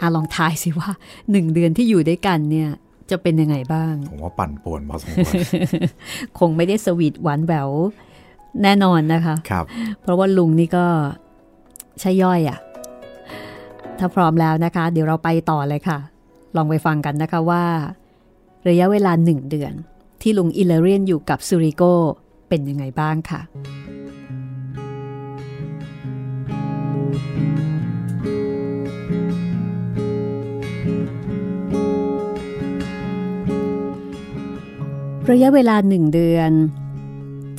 [0.00, 0.90] อาลองทายสิว่า
[1.30, 2.70] หนึ่งเดือนที่อยู่ด้วยกันเนี่ย
[3.10, 5.32] จะเป็นยังไงบ้าง ผมว่าปั่นป่วนพอสมควร
[6.38, 7.70] คงไม่ได้สวีทหวานแหวว
[8.62, 9.64] แน่นอนนะคะครับ
[10.00, 10.86] เพราะว่าลุงนี่ก็
[12.00, 12.58] ใช่ย่อยอะ่ะ
[13.98, 15.98] ถ้าพร้อมแล้วนะคะ เดี๋ยวเราไปต่อเลยค่ะ
[16.56, 17.64] ลองไปฟังกันนะคะว่า
[18.68, 19.72] ระยะเวลาหนึ่งเดือน
[20.22, 21.82] ที่ลุงอิเลเรียนอยู่กับซูริโก
[22.48, 23.40] เป็นยังไงบ้างค่ะ
[35.30, 36.50] ระยะเวลาหนึ่งเดือน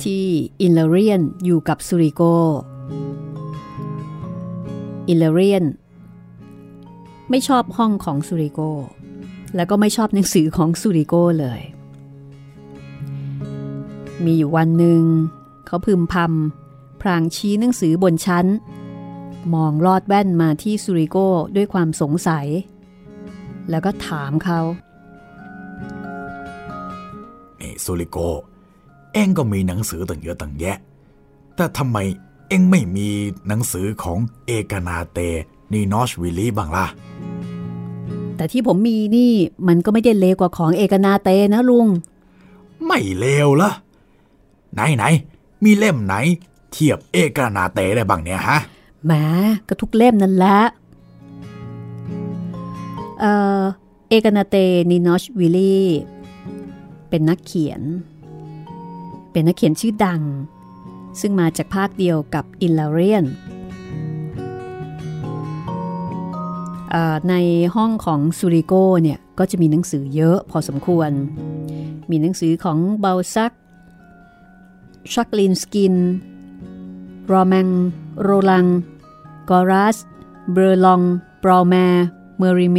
[0.02, 0.24] ที่
[0.60, 2.22] อิลเลเรียนอยู่กับซูริโก
[5.08, 5.64] อิลเลเรียน
[7.30, 8.60] ไม่ชอบห้องของซูริโก
[9.56, 11.60] แล้วก็ไม่ชอบหนังสือของซูริโกเลย
[14.24, 15.02] มีอยู่วันหนึ่ง
[15.66, 18.46] เขาพึมพำพลางชี้หนังสือบนชั้น
[19.54, 21.16] มองลอดแว่นมาที่ซูริโก
[21.56, 22.46] ด้วยความสงสัย
[23.70, 24.60] แล้วก็ถามเขา
[27.60, 28.18] นี่ซูริโก
[29.12, 30.78] เอ็งก็มีหนังสือตั้งเยอะตั้งแยะ
[31.56, 31.98] แต่ทำไม
[32.48, 33.08] เอ็งไม่มี
[33.48, 35.18] หนังสือของเอกนาเต
[35.72, 36.86] นีนอชวิลลี่บ้างล่ะ
[38.36, 39.32] แต่ที่ผมมีนี่
[39.68, 41.86] มันก็ไม่ได้เลวกว่าของเอกนาเตนะลุง
[42.86, 43.70] ไม่เลวละ
[44.74, 45.04] ไหนไหน
[45.64, 46.14] มีเล่มไหน
[46.72, 48.58] เทียบเอกนาเตได้บ้างเนี่ยฮะ
[49.06, 49.12] แหม
[49.68, 50.58] ก็ทุกเล่มนั่นแหละ
[53.20, 53.62] เอ่อ
[54.08, 54.56] เอกนาเต
[54.90, 55.88] นินอชวิลลี่
[57.08, 57.82] เป็นนักเขียน
[59.32, 60.22] เป็นนักเขียนชื่อดัง
[61.20, 63.24] ซึ่งมาจากภาคเดียวกับอิลลาเรียน
[67.30, 67.34] ใน
[67.74, 68.72] ห้องของซูริโก
[69.02, 71.10] เนี่ยก็จะมีหนังสือเยอะพอสมควร
[72.10, 73.52] มีหนังสือของเบลซัก
[75.12, 75.94] ชักลินสกิน
[77.32, 77.68] รอแมง
[78.20, 78.66] โรลัง
[79.50, 79.96] กอรัส
[80.52, 81.02] เบอร์ลอง
[81.42, 81.74] ปรอแม
[82.38, 82.78] เมริเม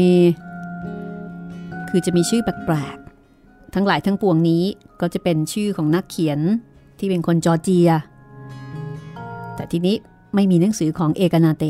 [1.90, 4.64] คือจะมีชื่อแปลกๆ ทั้งหลายทั้งปวงนี้
[5.02, 6.40] ก็จะเป็นชื่อของนักเขียน
[7.00, 7.90] ที่เป็นคนจอร์เจีย
[9.56, 9.96] แต่ทีนี้
[10.36, 11.66] ไม่มีหนังสือของเอกนาเต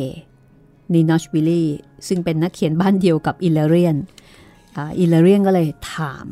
[0.94, 1.70] นีนอชวิลลี่
[2.08, 3.96] ซึ่งเป็นนักเขียนบ้านเดียวกับอิลเลเรียน
[5.00, 6.28] อิลเลเรียนก็เลยถาม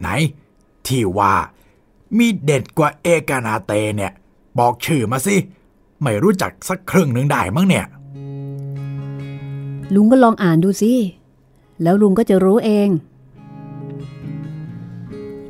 [0.00, 0.08] ไหน
[0.86, 1.34] ที่ว่า
[2.18, 4.12] มีเด็ดกว่าเอกนาเตเนี่ย
[4.58, 5.36] บอกชื่อมาสิ
[6.02, 7.86] ไม่รู้จักสักครึ่งหนึ่งได้มั้งเนี่ย
[9.94, 10.92] ลุงก็ลองอ่านดูสิ
[11.82, 12.88] แล้วลุงก็จะรู้เอง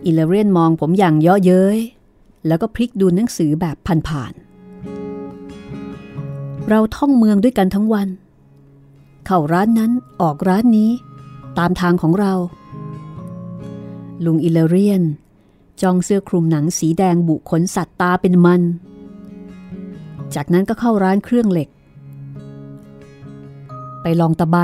[0.05, 1.79] อิเลเรียนมองผมอย่างเยาะเย้ย
[2.47, 3.77] แล้วก็พลิกดูหนังสือแบบ
[4.09, 8.09] ผ่านๆเราท่องเมืองด้วยกันทั้งวัน
[9.27, 10.91] เข้าร้านนั้นออกร้านนี้
[11.59, 12.33] ตามทางของเรา
[14.25, 15.03] ลุงอิเลเรียน
[15.83, 18.63] จองเสื้อคลุมหนังสีแดงบุขนสัตว์ตาเป็นมัน
[20.35, 21.69] จากนั้นก็เข้าร้านเครื่องเหล็ก
[24.03, 24.57] ไปลองตะไบ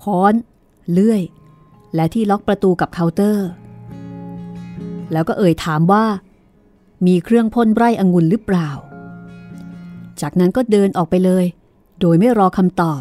[0.00, 0.34] ค้อน
[0.92, 1.22] เลื่อย
[1.94, 3.48] และที่ล็อกประตูกับเคาน์เตอร์
[5.12, 6.04] แล้วก็เอ่ยถามว่า
[7.06, 8.70] มีเครื่องพ่นไร่องุ่นหรือเปล่า
[10.20, 11.44] จากนั้นก็เดินออกไปเลย
[12.00, 13.00] โดยไม่รอคำตอบ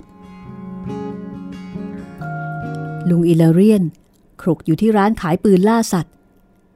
[3.09, 3.83] ลุงอิเลเรียน
[4.41, 6.13] ครุกอยู่ที่ร้านขายปืนล่าสัตว์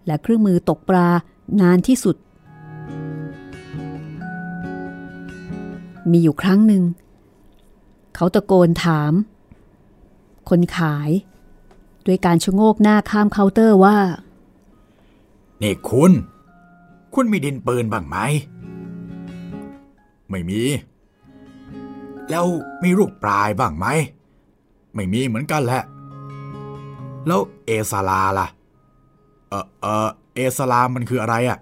[0.06, 1.08] และเครื่องมือตกปลา
[1.62, 2.16] นานที่สุด
[6.12, 6.84] มีอยู่ครั้งหนึ่ง
[8.16, 9.14] เขาตะโกนถาม
[10.50, 11.10] คนขาย
[12.06, 13.98] ด้วยการชะโงกหน้าข้ามเคาน์เตอร์ว่า
[15.62, 16.12] นี่คุณ
[17.14, 18.18] คุณมีดินปืนบ้างไหม
[20.30, 20.62] ไม่มี
[22.30, 22.46] แล้ว
[22.84, 23.86] มีลูกปลายบ้างไหม
[24.96, 25.84] ไม่มีเหมือนกันแหละ
[27.28, 28.48] แล้วเอซาลาล่ะ
[29.50, 31.60] เออเออเอซาลามันคืออะไรอะ่ะ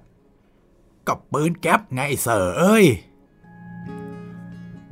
[1.08, 2.86] กับปืนแก๊ปไงเสอเอ้ย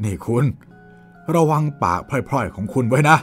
[0.04, 0.46] นี่คุณ
[1.36, 3.18] ระวังปากพร่อยๆของคุณไว้นะ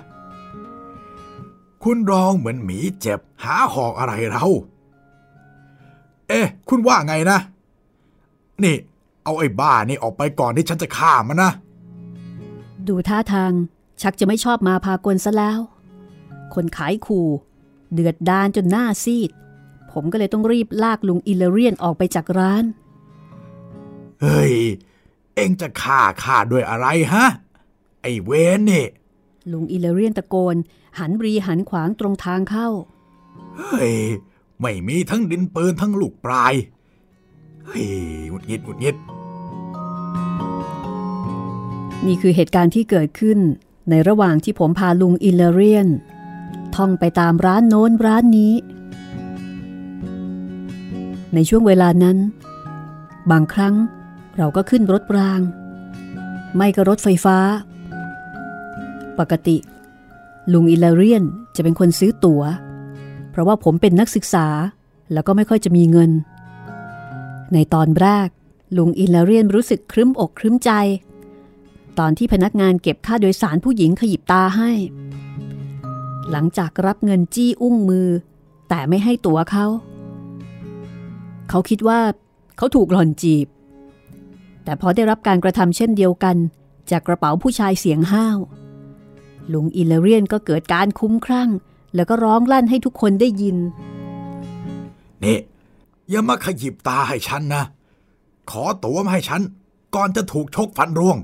[1.83, 4.47] คุณร้องเหมือนหมีเจ็บหาหอกอะไรเรา
[6.33, 7.39] เอ๊ะ คุณว่าไงนะ
[8.65, 8.77] นี่
[9.25, 11.53] เอาไอ้บ้านี่ออกไปก่อนที่ฉันจะฆ่ามันนะ
[12.89, 13.53] ดูท่าทาง
[14.03, 15.59] ชักจะไม่ชอบมาพากลซะแล้ว
[16.55, 17.29] คนขายขู่
[17.93, 19.31] เดือดดานจนหน้าซีด
[19.93, 22.65] ผมก็เลยต้องรีบลากลุงอิเลเรียนออกไปจากร้าน
[24.23, 24.55] เฮ้ย
[25.35, 27.27] เอ็งจะฆ่าข้าด้วยอะไรฮะ
[28.03, 28.87] ไอ้เวนนี่
[29.53, 30.57] ลุงอิเลเรียนตะโกน
[30.99, 32.69] หันรีหันขวางตรงทางเข้า
[33.57, 33.95] เฮ้ย
[34.63, 36.55] ไม่มีทั้งดินปืนทั้งลูกปลาย
[37.67, 37.87] เฮ้ย
[38.31, 38.97] หงุดหงิดหงุดหงิด
[42.07, 43.39] นี่คือเหตุการณ์ที่เกิดขึ้น
[43.91, 45.89] ในระหว่างที่ผมพาลุงอิเลเรียน
[46.75, 48.55] ท่องไปตามร้านโน้นร้านนี้
[51.35, 52.19] ในช่วงเวลานั้น
[53.31, 53.75] บางครั้ง
[54.39, 55.41] เราก็ขึ้นรถราง
[56.57, 57.39] ไม่ก็รถไฟฟ้า
[59.19, 59.57] ปกติ
[60.53, 61.25] ลุงอิเลเรียน
[61.57, 62.43] จะเป็นคนซื้อตัว๋ว
[63.33, 64.47] เพราะว่าผมเป็นนักศึกษา
[65.13, 66.11] แล้วก็ไม่ค่อยจะมีเงิน
[67.55, 68.29] ในตอนแรก
[68.77, 70.71] ลุงอิเลเรียนรู้สึกครึ้มอกครึ้มใจ
[71.99, 74.71] ตอนที่พนักงานเก็บค่าโดยสารผู้หญิงขยิบตาให้
[76.31, 78.09] หลังจากรับเงินจี้อุ้งมือ
[78.69, 79.67] แต่ไม่ให้ตั๋วเขา
[81.49, 82.01] เขาคิดว่า
[82.57, 83.47] เขาถูกหล่อนจีบ
[84.65, 86.37] แต่พอได้รับการกระทำเช่นเดียวกัน
[86.91, 88.39] จากกระเป๋าผู้ชายเสียงห้าว
[89.53, 91.49] ลุงอิเลเรียนก็เกิดการคุ้มครั่ง
[91.95, 93.57] แล้วก็ร้องลั่นให้ทุกคนได้ยิน
[95.25, 95.39] นี่
[96.11, 97.65] อย่ามาขยิบตาให้ฉันนะ
[98.51, 99.41] ขอตั๋วมาให้ฉัน
[99.95, 101.19] ก่อนจะถูกชกฟันร่วง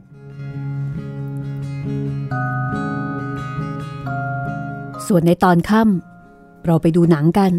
[5.07, 7.53] ส่วนในตอนค่ำเราไปดูหนังกัน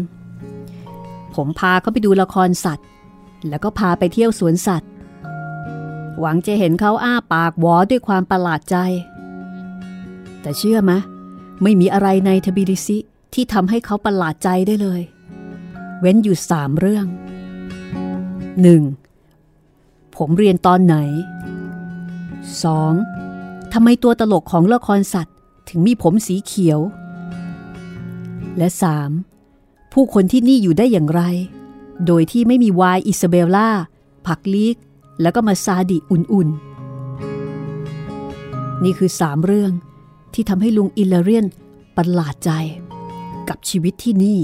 [1.34, 2.86] ผมพาเขาไปดูละครสัตว์
[3.48, 4.90] แล้วก็พาไปเที่ยวสวนสัตว์
[6.20, 8.76] หวังจะเห็นเขาอ้าปากหวอด้วยความประหลาดใจ
[10.40, 10.92] แต่เชื่อไหม
[11.62, 12.98] ไม่มีอะไรในทบิลิซิ
[13.34, 15.02] ที่ทำให้เขาประหลาดใจได้เลย
[16.00, 17.06] เว้นอยู่สามเรื่อง
[19.20, 20.16] 1.
[20.16, 20.96] ผมเรียนตอนไหน
[22.54, 23.72] 2.
[23.72, 25.36] ทำไมตัวตลกของละครสัตว์
[25.68, 26.80] ถึงมีผมสีเขียว
[28.58, 28.68] และ
[29.30, 29.92] 3.
[29.92, 31.22] ผู้คนที่นี่อยู่ได้อย่างไร
[32.06, 33.68] โดยที่ไม่มีวายอิซาเบลล่า
[34.26, 34.76] ผักลีก
[35.22, 39.72] แล้วก็มาซาดิอุ่นๆ นี่คือสามเรื่อง
[40.34, 41.46] ที่ทำให้ลุงอิลเลเรียน
[41.96, 42.50] ประหลาดใจ
[43.48, 44.40] กับชีวิตที่นี่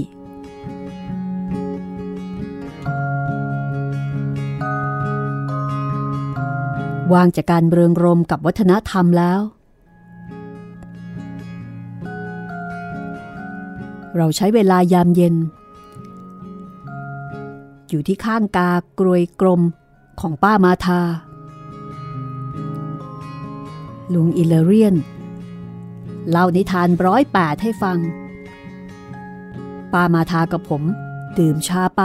[7.13, 9.41] วางจากการเริงรมกับวัฒนธรรมแล้ว
[14.17, 15.35] เราใช้เวลายามเย็น
[17.89, 19.61] อยู่ที่ข้างกากรวยกลม
[20.19, 21.01] ของป้ามาทา
[24.13, 24.95] ลุงอิเลเรียน
[26.29, 27.97] เล่านิทานร้อยแปดให้ฟัง
[29.93, 30.83] ป้ามาทากับผม
[31.37, 32.01] ดื่มชาไป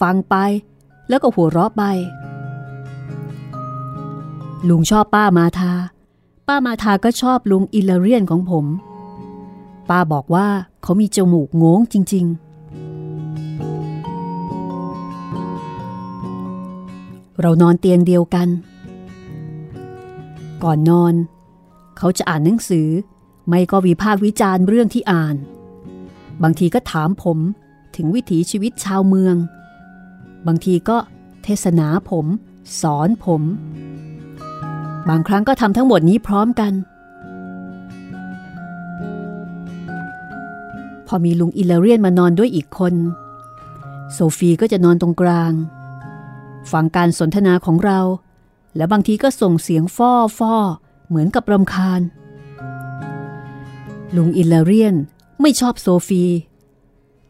[0.00, 0.34] ฟังไป
[1.08, 1.82] แล้วก็หัวเราะไป
[4.68, 5.72] ลุงชอบป้ามาทา
[6.48, 8.66] ป้ามาทาก็ชอบลุงอิเลเรียนของผม
[9.90, 10.46] ป้าบอกว่า
[10.82, 12.46] เขามีจมูกโง้งจริง ๆ
[17.40, 18.48] เรานอนเตียงเดียวกัน
[20.62, 21.14] ก่อนนอน
[21.98, 22.88] เขาจะอ่านหนังสือ
[23.48, 25.36] ไม่ก็วิพากษ์วิจารณ์เรื่องที่อ่าน
[26.42, 27.38] บางทีก็ถามผม
[27.96, 29.36] ถึงวิถีชีวิตชาวเมือง
[30.46, 30.98] บางทีก็
[31.44, 32.26] เทศนาผม
[32.80, 33.42] สอนผม
[35.08, 36.72] บางครั้งก็ทำทั้งหมดนี้พร้อมกัน
[41.06, 42.94] พอมีลุงอิลเรียนมานอนด้วยอีกคน
[44.12, 45.52] โซฟีก็จะนอนตรงกลาง
[46.72, 48.00] ฟังการสนทนาของเรา
[48.76, 50.54] และบางทีก็ส่งเสียงฟ้อฟ้อ
[51.08, 52.00] เหมือนกับรำคาญ
[54.14, 54.96] ลุงอิลเลเรียน
[55.40, 56.24] ไม่ชอบโซฟี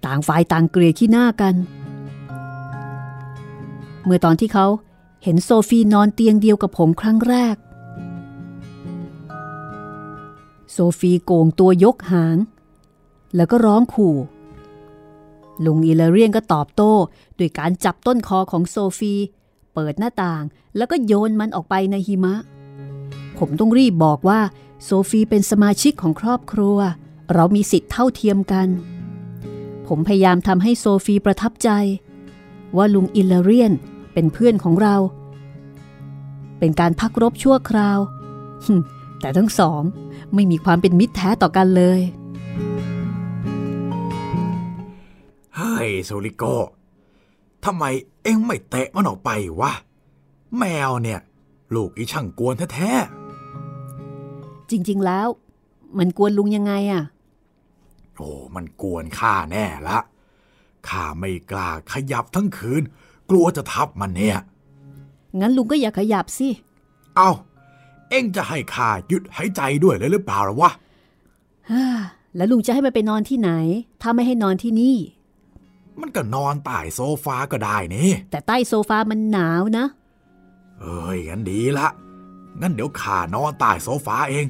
[0.05, 1.55] ต่างฝ่ายต่างเกลียดขี้หน้ากัน
[4.05, 4.67] เมื่อตอนที่เขา
[5.25, 7.57] เห็นโซฟีนอนเตียงเดียวกับผมครั้งแรก
[10.73, 12.37] โซฟีโก่งตัวยกหาง
[13.37, 14.17] แล้วก็ร้องขู่
[15.65, 16.93] ลุงอิลเลเรียนก็ตอบโต้
[17.39, 19.15] ด้วยการจับต้นคอของโซฟี
[19.75, 20.43] เปิดหน้าต่าง
[20.77, 22.35] แล้วก็โยนมันออกไปในหิมะ
[23.39, 24.41] ผมต้องรีบบอกว่า
[24.85, 26.79] โซฟีเป็นสมาชิกของครอบครัว
[27.35, 28.69] เรามีสิทธิ์เท่าเทียมกัน
[29.87, 31.71] ผมพยายามทำให้โซฟีประทับใจ
[32.77, 33.73] ว่าลุงอิลเลเรียน
[34.13, 34.97] เป็นเพื่อนของเรา
[36.59, 37.99] เป็นการพักรบชั่วคราว
[39.21, 39.83] แต่ทั้งสอง
[40.35, 42.01] ไม่มีความเป็นมิตรแท้ต่อกันเลย
[45.57, 46.45] เฮ้ยซูริโก
[47.65, 47.85] ทำไม
[48.23, 49.73] เอ็งไม่เตะมันออกไปวะ
[50.59, 51.21] แมวเนี่ย
[51.75, 52.93] ลูกอีช่างกวนแท้
[54.71, 55.29] จริง ๆ แล้ว
[55.99, 59.99] มันกวนลุงยังไงอะๆโอ้มันกวนข้าแน่ละ
[60.89, 62.83] ข้าไม่กล้าขยับทั้งคืน
[63.31, 64.39] กลัวจะทับมันเนี่ย
[65.41, 66.49] งั้นลุงก็อย่าขยับสิ
[67.17, 67.31] เอา
[68.11, 70.71] เอ็งจะให้ข้าหยุดหายใจด้วยเลยหรือเปล่าล่ะวะ
[71.71, 71.85] ฮ่า
[72.37, 73.51] แล้วลุงจะให้มันไปนอนที่ไหน
[74.03, 74.97] ถ้าไม่ให้นอนที่นี่
[76.01, 79.87] มันก็นอนใต้โซฟาก็ได้นี่ แต่ใต้โซฟามันหนาวนะ
[80.81, 81.89] เอ้ยงั้นดีละ
[82.61, 84.47] งั้นเดี๋ยวข้านอนใต้โซฟาเอง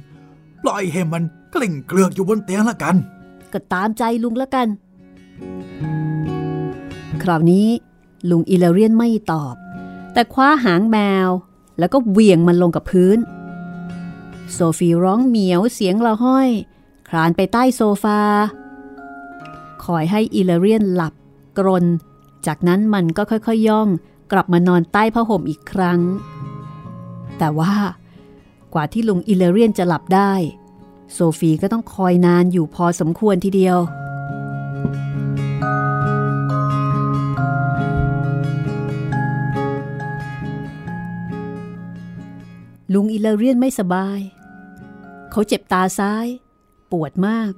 [0.62, 1.22] ปล่อยให้มัน
[1.54, 2.96] กลิ้งเกลือกอยู่บนเตียงละกัน
[3.52, 4.68] ก็ตามใจลุงแล้วกัน
[7.22, 7.66] คราวนี้
[8.30, 9.54] ลุงอิเลเรียนไม่ตอบ
[10.12, 11.28] แต่คว้าหางแมว
[11.78, 13.18] แล้วก็เหวี่ยงมันลงกับพื้น
[14.52, 16.48] โซฟีร้องเหมียวเสียงละห้อย
[17.08, 18.20] คลานไปใต้โซฟา
[19.84, 21.14] คอยให้อิเลเรียนหลับ
[21.58, 21.84] กรน
[22.46, 23.88] จากนั้นมันก็ค่อยๆยย่อง
[24.32, 26.00] กลับมานอนใต้ผ้าห่มอีกครั้ง
[27.38, 27.74] แต่ว่า
[28.74, 30.32] กว่าที่ลุงอิเลเรียนจะหลับได้
[31.12, 33.78] โซฟีก็ต้องคอยนานอยู่พอสมควรทีเดียว
[42.94, 44.20] ลุงอิเลเรียนไม่สบาย
[45.30, 46.26] เขาเจ็บตาซ้าย
[46.92, 47.52] ปวดมาก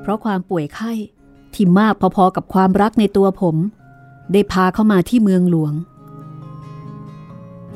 [0.00, 0.92] เพราะความป่วยไข้
[1.54, 3.56] ที่มากพอๆกับความรักในตัวผม
[4.32, 5.74] ได้พาเข้ามาที่เมืองหลวง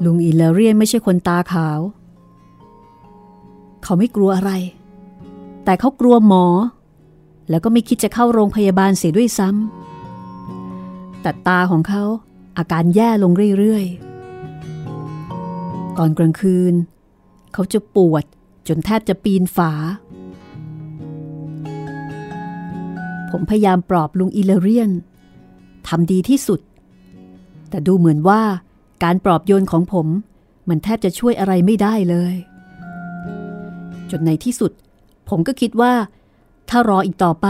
[0.04, 1.80] ลุงอิเลเรียนไม่ใช่คนตาขาว
[3.82, 4.52] เขาไม่กลัวอะไร
[5.64, 6.46] แต่เขากลัวหมอ
[7.50, 12.04] แล้วก็ไม่คิดจะเข้าโรงพยาบาลเสียด้วยซ้ำแต่ตาของเขา
[12.58, 16.74] อาการแย่ลงเรื่อยๆ ตอนกลางคืน
[17.52, 18.24] เขาจะปวด
[18.68, 19.72] จนแทบจะปีนฝา
[23.30, 24.90] ผมพยายามปลอบลุงอิเลเรียน
[25.88, 26.60] ทำดีที่สุด
[27.70, 28.42] แต่ดูเหมือนว่า
[29.02, 30.06] การปลอบโยนของผม
[30.68, 32.34] มันแทบจะช่วยอะไรไม่ได้เลย
[34.10, 34.72] จนในที่สุด
[35.28, 35.92] ผมก็คิดว่า
[36.68, 37.46] ถ้ารออีกต่อไป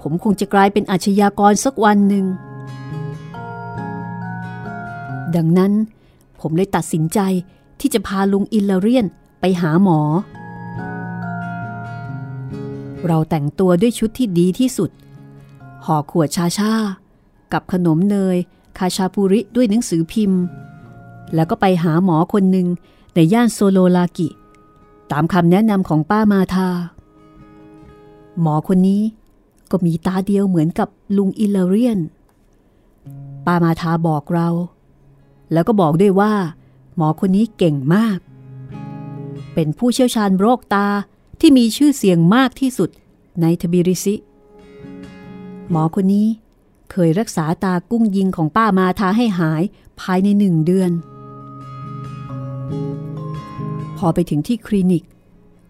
[0.00, 2.26] ผมคงจะกลายเป็นอาชญากรสักวันหนึ่ง
[5.36, 5.72] ดังนั้น
[6.40, 7.18] ผมเลยตัดสินใจ
[7.80, 9.06] ที่จะพาลุงอิลเลเรียน
[9.40, 10.00] ไปหาหมอ
[13.06, 14.90] เราแต่งตัวด้วยชุดที่ดีที่สุด
[15.84, 16.74] ห่อขวดชาชา
[17.52, 18.36] กับขนมเนย
[18.78, 20.42] คาชาปุริด้วยหนังสือพิมพ์
[21.34, 22.66] แล้วก็ไปหาหมอคนหนึ่ง
[23.14, 24.28] ในย่านโซโลลากิ
[25.12, 26.68] ตามคำแนะนำของป้ามาทา
[28.40, 29.02] หมอคนนี้
[29.70, 31.98] ก็มีตาเดียวเหมือนกับลุงอิลเลเรียน
[33.46, 34.48] ป้ามาทาบอกเรา
[35.52, 36.32] แล้วก็บอกด้วยว่า
[36.96, 38.18] หมอคนนี้เก่งมาก
[39.54, 40.86] เป็นผู้เชี่ยวชาญโรคตา
[41.40, 42.90] ที่มีชื่อเสียงมากที่สุด
[43.40, 44.14] ในทบิริซิ
[45.70, 46.26] หมอคนนี้
[46.92, 49.62] เคยรักษาตากุ้งยิงของป้ามาทาให้หาย
[50.00, 50.90] ภายในหนึ่งเดือน
[53.98, 55.04] พอไปถึงที่คลินิก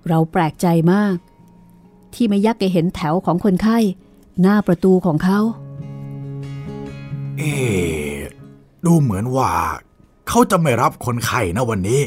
[0.08, 1.16] เราแปลกใจมาก
[2.14, 3.78] ที่ไม่ยักแกเห็นแถวของคนไข้
[4.40, 5.38] หน้าประตูของเขา
[7.38, 8.16] เอ๊ะ
[8.84, 9.50] ดูเหมือนว่า
[10.28, 12.00] เขาจะไม่รับคนไข้นะวันนี้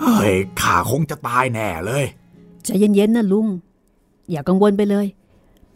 [0.00, 2.04] เฮ้ยข้าคงจะตายแน่เลย
[2.64, 3.46] ใจเย็นๆนะลุง
[4.30, 5.06] อย่ากังวลไปเลย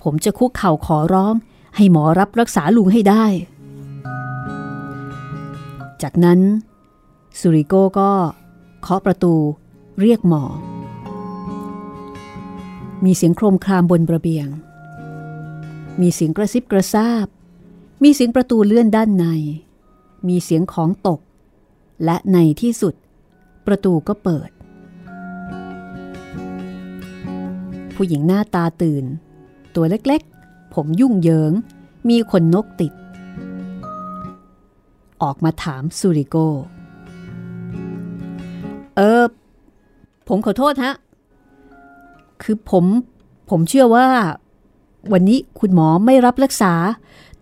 [0.03, 1.35] ผมจะคุกเข่าขอร้อง
[1.77, 3.25] ให้หมอรับรักษาลุงให้ได้
[6.03, 6.41] จากนั้น
[7.41, 8.11] สุริโกก็
[8.83, 9.35] เคาะประตู
[10.01, 10.45] เรียกหมอ
[13.05, 14.47] มีเสียงโครมครามบนระเบียง
[16.01, 17.27] มีเสียงกระซิบกระซาบ
[18.03, 19.25] มีเสียงประตูเลื่อนด้านใน
[20.29, 21.21] มีเสียงของตก
[22.05, 22.95] และในที่สุด
[23.67, 24.51] ประตูก็เปิด
[27.95, 29.05] ผู้หญิงหน้าตาตื่น
[29.75, 30.23] ตัวเล็ก
[30.75, 31.53] ผมยุ่งเหยิง
[32.09, 32.93] มีขนนกติด
[35.23, 36.37] ออกมาถามซูริโก
[38.97, 39.23] เออ
[40.29, 40.95] ผมขอโทษฮะ
[42.43, 42.85] คือผม
[43.51, 44.07] ผมเชื่อว่า
[45.13, 46.73] วันนี้คุณหมอไม่รับรักษา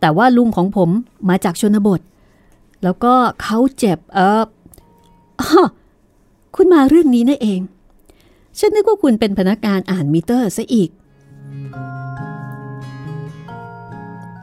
[0.01, 0.91] แต่ว่าลุงของผม
[1.29, 2.01] มาจากชนบท
[2.83, 4.43] แล้วก็เขาเจ็บ เออ
[5.41, 5.62] อ้อ
[6.57, 7.61] คุณมาเรื่องนี้นั่นเอง
[8.59, 10.91] ฉันนึกว่าคุณเป็นพนักงานอ่านมิเตอร์ซะอีก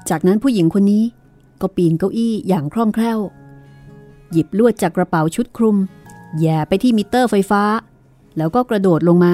[0.09, 1.03] จากนั้นผู้หญิงคนนี้
[1.61, 3.19] ก็ปีนเก้าอี้อย่างคล่องแคล่ว
[4.31, 5.77] หยิบลวดจากกระเป๋าชุดคลุม
[6.39, 7.63] แย่ไปที่มิเตอร์ไฟฟ้า
[8.37, 9.33] แล้วก็กระโดดลงมา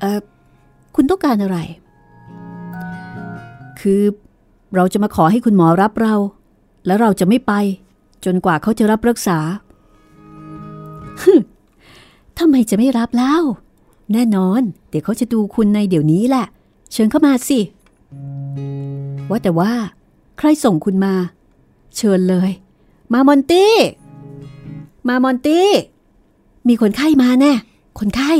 [0.00, 0.20] เออ
[0.94, 1.58] คุณต้องการอะไร
[3.80, 4.02] คือ
[4.74, 6.14] เราจะมาขอให้คุณหมอรับเรา
[6.86, 7.52] แล้วเราจะไม่ไป
[8.24, 9.38] จนกว่าเขาจะรับรักษา
[12.38, 13.38] ทำไมจะไม่รับเล่า
[14.12, 16.46] แน่นอน เดี๋ยวเขาจะดูคุณในเดี๋ยวนี้แหละ
[16.92, 17.58] เชิญเข้ามาสิ
[19.30, 19.72] ว่าแต่ว่า
[20.38, 21.14] ใครส่งคุณมา
[21.96, 22.50] เชิญเลย
[23.12, 23.74] มามอนตี้
[25.08, 25.68] มามอนตี้
[26.68, 27.52] มีคนไข้มาแน่
[27.98, 28.32] คนไข้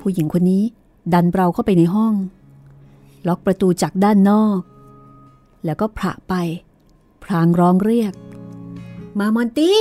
[0.00, 0.64] ผู้หญิงคนนี้
[1.12, 2.14] ดันเราเข้าไปในห้อง
[3.26, 4.60] ล็อกประตูจากด้านนอก
[5.64, 6.34] แล้วก็ผละไป
[7.22, 8.12] พรางร้องเรียก
[9.18, 9.80] มามอนตี้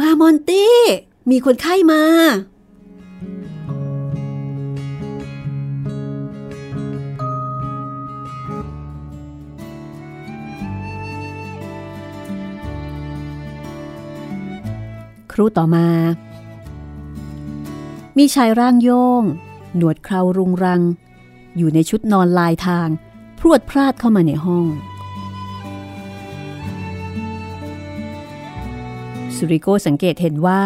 [0.00, 0.76] มามอนตี้
[1.30, 2.02] มีคนไข้มา
[15.42, 15.88] ครู่ต่อมา
[18.18, 18.90] มีชายร่างโย
[19.20, 19.22] ง
[19.76, 20.82] หนวดเครารุงรัง
[21.56, 22.88] อยู่ในชุดนอนลายทาง
[23.38, 24.66] พรวดพลาดเข้ามาในห้อง
[29.36, 30.64] สุริโกสังเกตเห็นว่า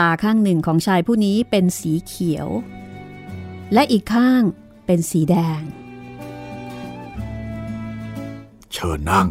[0.00, 2.48] ตาข้างหนึ่งของชายผู้นี้เป็นสีเขียว
[3.72, 4.42] และอีกข้าง
[4.86, 5.62] เป็นสีแดง
[8.72, 9.28] เชิญนั่ง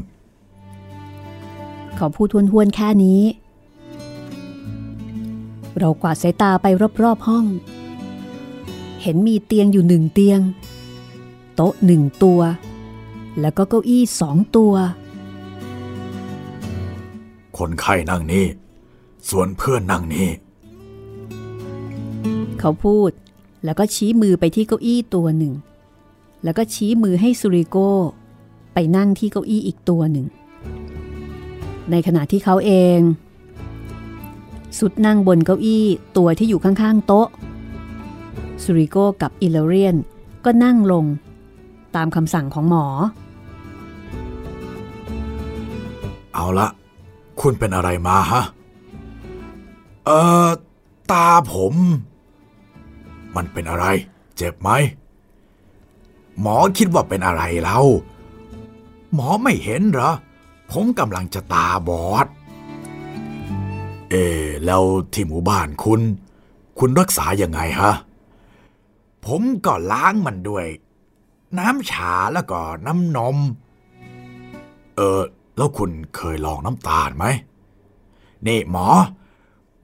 [1.96, 3.22] เขาพูดทวนๆแค่นี้
[5.80, 6.68] เรากวาดสายตาไป
[7.04, 7.46] รอบๆห้อง
[9.02, 10.40] เห็นมีเตียงอยู่หนึ่งเตียง
[11.56, 12.42] โต๊ะหนึ่งตัว
[13.40, 14.74] แล้วก็เก้าอี้สองตัว
[17.58, 18.46] คนไข้นั่งนี่
[19.30, 20.30] ส่วนเพื่อนนั่งนี่
[22.60, 23.12] เขาพูด
[23.64, 25.54] แล้วก็ชี้มือไปที่เก้าอี้ตัวหนึ่ง
[26.44, 27.78] แล้วก็ชี้มือให้สุริโก
[28.74, 30.26] ไปนั่งที่เก้าอี้อีกตัวหนึ่ง
[31.92, 33.00] ในขณะที่เขาเอง
[34.78, 35.86] สุดนั่งบนเก้าอี้
[36.18, 37.28] ตัวที่อยู่ข้างๆ โต๊ะ
[38.64, 39.96] สุริโกกับอิเลเรียน
[40.46, 41.06] ก็นั่งลง
[41.96, 42.86] ตามคำสั่งของหมอ
[46.34, 46.68] เอาละ
[47.42, 48.44] คุณเป็นอะไรมาฮะ
[50.06, 50.12] เอ
[50.46, 50.50] อ
[51.12, 51.74] ตาผม
[53.36, 53.86] มันเป็นอะไร
[54.38, 54.70] เจ็บไหม
[56.42, 57.80] หมอคิดว่าเป็นอะไรเรา
[59.14, 60.12] หมอไม่เห็นเหรอ
[60.72, 62.28] ผมกำลังจะตาบอด
[64.10, 64.84] เออแล้ว
[65.14, 66.02] ที่หมู่บ้านคุณ
[66.80, 67.94] คุณรักษายังไงฮะ
[69.26, 70.66] ผมก็ล้างมันด้วย
[71.60, 73.38] น้ำชาแล้วก็น้ำนม
[74.96, 75.22] เออ
[75.58, 77.26] แล้วคุณเคยลองน้ำตาลไหม
[78.48, 78.88] นี่หมอ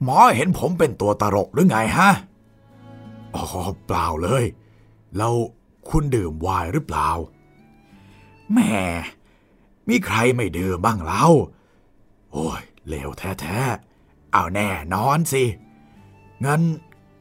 [0.02, 2.10] หมอเห็นผมเป็นตัวตลกหรือไงฮะ
[3.34, 3.44] อ๋อ
[3.86, 4.44] เปล่าเลย
[5.16, 5.34] แล้ว
[5.88, 7.08] คุณดื่มไวน์หรือเปล่า
[8.52, 8.74] แหม่
[9.88, 11.26] มีใครไม่ดื่มบ้างเล่า
[12.32, 13.95] โอ้ยเลวแท้ๆ
[14.36, 15.44] เอาแน่นอนสิ
[16.44, 16.60] งั้น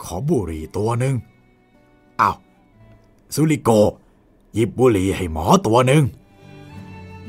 [0.04, 1.16] ขอบุหรี่ตัวหนึ่ง
[2.20, 2.32] เอา
[3.36, 3.70] สุริโก
[4.54, 6.04] หยิบบุหรี่ให้หมอตัวหนึ่ง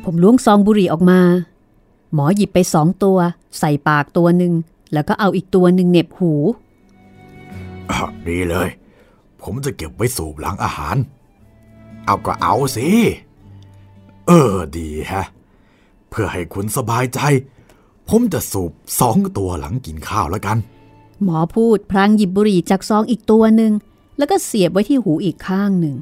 [0.05, 1.21] ผมล้วงซองบุหรี่ออกมา
[2.15, 3.19] หมอหยิบไปสองตัว
[3.59, 4.53] ใส่ปากตัวหนึ่ง
[4.93, 6.33] แล้วก็เอาอีกตัวหนึ่งเหน็บหู
[7.91, 8.69] อะดีเลย
[9.43, 10.97] ผมจะเก็บไว้สูบหลังอาหาร
[12.05, 12.89] เอาก็เอาสิ
[14.27, 15.25] เออดีฮะ
[16.11, 17.21] เพื่อให้คุณสบายใจ
[18.09, 20.59] ผมจะสูบสองตัวหลังกินข้าวแล้วกัน
[21.25, 23.73] หมอพูดพลางหยิบบุหรี่จากซองอีกตัวหนึ่ง
[24.19, 25.97] แล้วก็เสียบไว้ที่หูอีกข้างหนึ่ง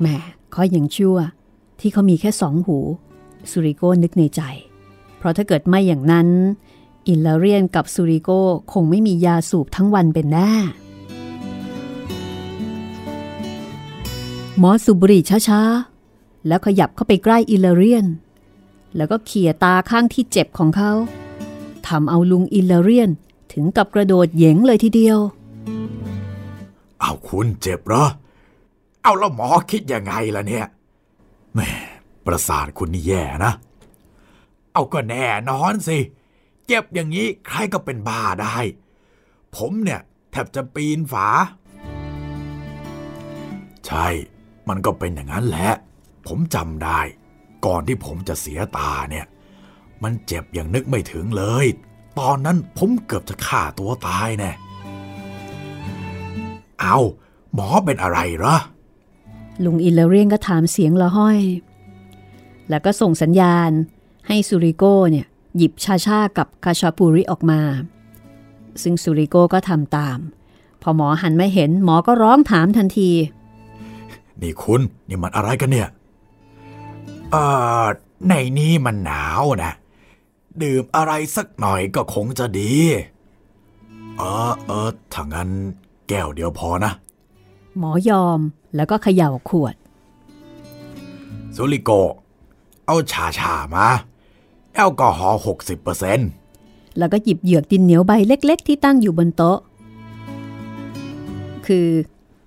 [0.00, 0.06] แหม
[0.52, 1.18] เขายังชั่ว
[1.80, 2.78] ที่เขามีแค่สองหู
[3.50, 4.42] สุริโก้นึกในใจ
[5.18, 6.28] เพราะถ้าเกิดไม่อย่างนั้น
[7.08, 8.40] อิลลาเรียนกับสุริโก้
[8.72, 10.52] คงไม่มียาสูบทั้งวันเป็นแน่
[14.58, 18.06] หมอสูบบุหรี่ช้าๆ แล้วขยับเข้าไปใกล้อิลลเรียน
[18.98, 20.92] แล้วก็เขี่ยตาข้างที่เจ็บของเขา
[21.88, 23.10] ทำเอาลุงอิลลเรียน
[23.52, 25.18] ถึงกับกระโดดเหยงเลยทีเดียว
[27.00, 28.04] เอาคุณเจ็บเหรอ
[29.02, 30.66] เอาแล้วหมอคิดยังไงล่ะเนี่ย
[31.54, 31.70] แหม่
[32.26, 33.52] ประสาทคุณนี่แย่นะ
[34.72, 35.98] เอาก็แน่นอนสิ
[36.66, 38.56] เจ็บอย่างนี้ใครก็เป็นบ้าได้
[39.56, 41.28] ผมเนี่ยแทบจะปีนฝา
[43.86, 44.06] ใช่
[44.68, 45.70] มันก็เป็นอย่างนั้นแหละ
[46.26, 47.00] ผมจำได้
[47.66, 49.26] ก่อนที่ผมจะเสียตาเนี่ย
[50.02, 51.66] มันเจ็บอย่างนึกไม่ถึงเลย
[52.18, 54.52] ตอนนั้นผมเกือบจะฆ่าตัวตายแน่
[56.80, 56.98] เอา
[57.54, 58.56] หมอเป็นอะไรเหรอ
[59.64, 61.40] ลุงอิลเลเรียนก็ถามเสียงละห้อย
[62.70, 63.70] แล้วก็ส่งสัญญาณ
[64.28, 67.60] ให้ซูริโก้เนี่ย หยิบชาชากับคาชาปูริออกมา
[68.82, 70.18] ซึ่งซูริโก้ก็ทำตาม
[70.82, 73.10] พอหมอหันมาเห็นหมอก็ร้องถามทันที
[74.40, 75.88] นี่คุณ นี่มันอะไรกันเนี่ย
[77.30, 77.44] เอ่
[77.82, 77.84] อ
[78.28, 79.72] ในนี้มันหนาวนะ
[80.62, 82.72] ดื่มอะไรสักหน่อยก็คงจะดี
[84.16, 85.48] เออเออถ้างั้น
[86.08, 86.92] แก้วเดียวพอนะ
[87.78, 88.40] หมอยอม
[88.76, 89.74] แล้วก็เขย่าขวด
[91.56, 91.90] สุริโก
[92.86, 93.86] เอาชาชามา
[94.74, 96.30] แอลกอฮอล์หกสิบเปอร์เซ็นต์
[96.98, 99.58] แล้วก็หยิบเหยือกดินเหนียวใบเล็ก ๆ ที่ตั้งอยู่บนโต๊ะ
[101.66, 101.88] คือ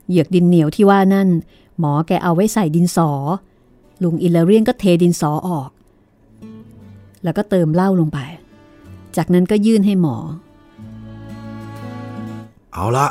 [0.09, 1.29] เหยือกดินเหนียวที่ว่านั่น
[1.79, 3.11] หมอแกเอาไว้ใส่ดินสอ
[4.03, 5.69] ลุงอิลเลเรียนก็เทดินสอออก
[7.23, 8.19] แล้วก็เติมเหล้าลงไป
[9.17, 10.17] จากนั้นก็ยื่นให้หมอ
[12.73, 13.07] เอาละ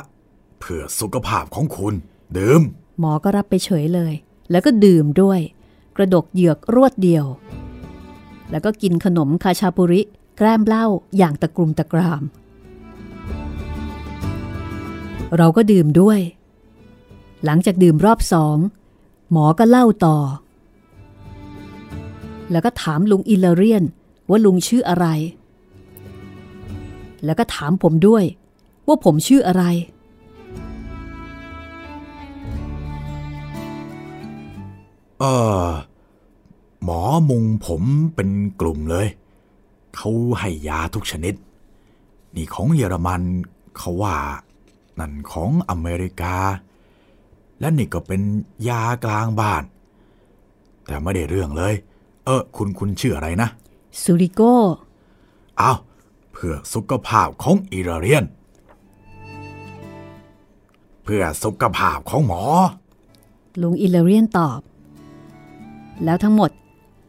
[0.60, 1.94] เพื่อสุขภาพของคุณ
[2.36, 2.62] ดื่ม
[3.00, 4.12] หมอก็รับไปเฉยเลย
[4.50, 5.40] แล้วก็ดื่มด้วย
[5.96, 7.24] กระดกเหยือกรวดเดียว
[8.50, 10.00] แล้วก็กินขนมคาชาปุริ
[10.36, 10.86] แกล้มเหล้า
[11.16, 12.22] อย่างตะกรุมตะกราม
[15.36, 16.20] เราก็ดื่มด้วย
[17.44, 18.56] หลังจากดื่มรอบสอง
[19.32, 20.18] หมอก็เล่าต่อ
[22.52, 23.84] แล้วก็ถามลุงอิลเลเรียน
[24.28, 25.06] ว่าลุงชื่ออะไร
[27.24, 28.24] แล้วก็ถามผมด้วย
[28.86, 29.64] ว่าผมชื่ออะไร
[35.18, 35.24] เอ
[35.64, 35.66] อ
[36.84, 37.82] หมอมุงผม
[38.14, 38.28] เป็น
[38.60, 39.06] กลุ่มเลย
[39.96, 41.34] เขาให้ยาทุกชนิด
[42.34, 43.22] นี่ของเยอรมัน
[43.76, 44.16] เขาว่า
[44.98, 46.36] นั่นของอเมริกา
[47.60, 48.20] และนี่ก็เป็น
[48.68, 49.62] ยากลางบ้าน
[50.86, 51.74] แต่ไม่ได้เรื่องเลย
[52.30, 53.48] ออ คุณคุณชื่ออะไรนะ
[54.02, 54.40] ซูริโก
[55.58, 55.72] เอา
[56.32, 58.24] เพื่อสุขภาพของอิราเรียน
[61.04, 62.42] เพื่อสุขภาพของหมอ
[63.60, 64.60] ลุงอิลเลเรียนตอบ
[66.04, 66.50] แล้วทั้งหมด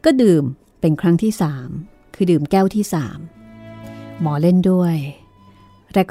[0.05, 0.43] ก็ดื่ม
[0.81, 1.69] เป็นครั้งที่สาม
[2.15, 3.19] คือดื่มแก้วที่สาม
[4.21, 4.95] หมอเล่นด้วย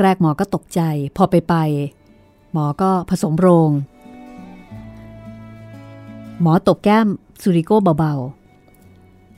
[0.02, 0.80] แรก ๆ หมอก็ตกใจ
[1.16, 1.54] พอไปไป
[2.52, 3.70] หมอก็ผสมโรง
[6.40, 7.08] หมอตบแก้ม
[7.42, 8.39] ซูริโก้เบาๆ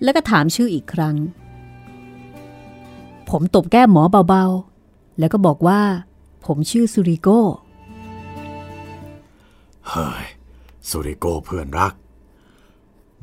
[0.03, 1.17] แล้วก็ถามชื่ออีกครั้ง
[3.29, 5.81] ผมตบแก้มหมอเบาๆ แล้วก็บอกว่า
[6.47, 7.41] ผมชื่อซูริโก้
[9.89, 10.25] เฮ้ย
[10.89, 11.95] สุริโกเพื่อนรัก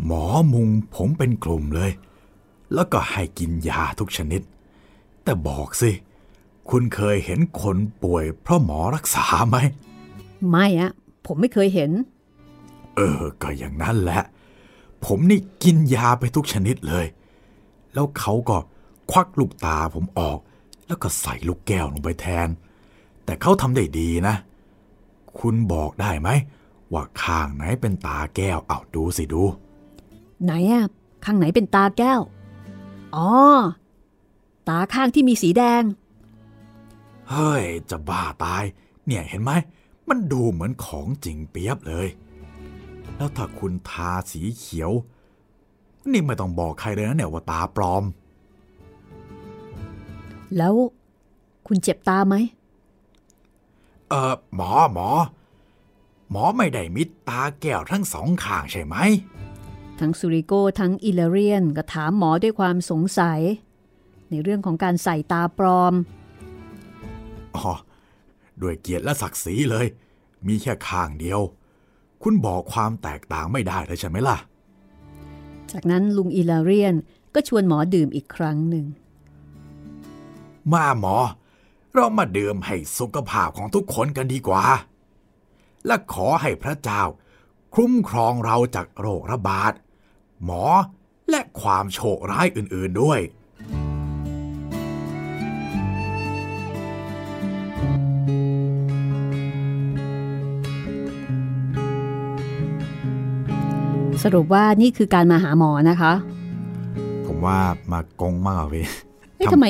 [0.06, 0.24] หมอ
[0.54, 1.92] มุงผมเป็นกลุ่มเลย
[2.74, 4.42] แล้วก็ให้กินยาทุกชนิด
[5.24, 5.92] แต่บอกสิ
[6.70, 9.58] คุณเคยเห็นคนป่วยเพราะหมอรักษาไหม
[10.50, 10.92] ไม่อะ
[11.26, 11.92] ผมไม่เคยเห็น
[12.96, 14.22] เออ ก็อย่างนั้นแหละ
[15.06, 17.06] ผมนี่กินยาไปทุกชนิดเลย
[17.94, 18.58] แล้วเขาก็
[19.12, 20.40] ควักลูกตาผมออก
[20.88, 22.48] แล้วก็ใส่ลูกแก้วลงไปแทน
[23.26, 24.36] แต่เขาทำได้ดีนะ
[25.40, 26.30] คุณบอกได้ไหม
[26.94, 29.44] ว่าข้างไหนเป็นตาแก้วเอาดูสิดู
[30.44, 30.84] ไหนอะ
[31.26, 32.20] ข้างไหนเป็นตาแก้ว
[33.16, 33.30] อ๋อ
[34.70, 35.84] ตาข้างที่มีสีแดง
[37.30, 38.64] เฮ้ย จะบ้าตาย
[39.06, 39.52] เนี่ยเห็นไหม
[40.10, 42.08] มันดูเหมือนของจริงเปียบเลย
[43.20, 44.92] แล้วถ้าคุณทาสีเขียว
[46.12, 48.04] นี่ไม่ต้องบอกใครเลยนะเนี่ยว่าตาปลอม
[50.58, 50.74] แล้ว
[51.68, 52.36] คุณเจ็บตาไหม
[54.10, 55.10] เออหมอหมอ
[56.32, 58.96] หมอไม่ได้มิดตาแก้วทั้งสองข้างใช่ไหม
[60.00, 63.40] ทั้งซูริโกทั้งอิเลเรียนก็ถามหมอด้วยความสงสัย
[64.30, 65.94] ในเรื่องของการใส่ตาปลอม
[67.56, 67.72] อ๋อ
[68.62, 69.86] ด้วยเกียรติและศักดิ์ศรีเลย
[70.48, 71.42] มีแค่ข้างเดียว
[72.24, 74.38] คุณบอกความแตกต่างไม่ได้เลยใช่ไหมล่ะ
[75.72, 76.96] จากนั้นลุงอิเลเรียน
[77.34, 78.86] ก็ชวนหมอดื่มอีกครั้งหนึ่ง
[80.74, 81.16] มาหมอ
[81.94, 84.64] เรามาดื่มให้สุขภาพของทุกคนกันดีกว่า
[85.86, 87.02] และขอให้พระเจ้า
[87.76, 89.74] คุ้มครองเราจากโรคระบาด
[90.44, 90.64] หมอ
[91.30, 93.20] และความโชคร้ายอื่นๆด้วย
[104.24, 106.14] สรุปว่านี่คือการมาหาหมอนะคะ
[107.28, 107.58] ผมว่า
[107.92, 108.86] มากงมากกว่าพี่
[109.36, 109.68] เอ๊ะทำทำไม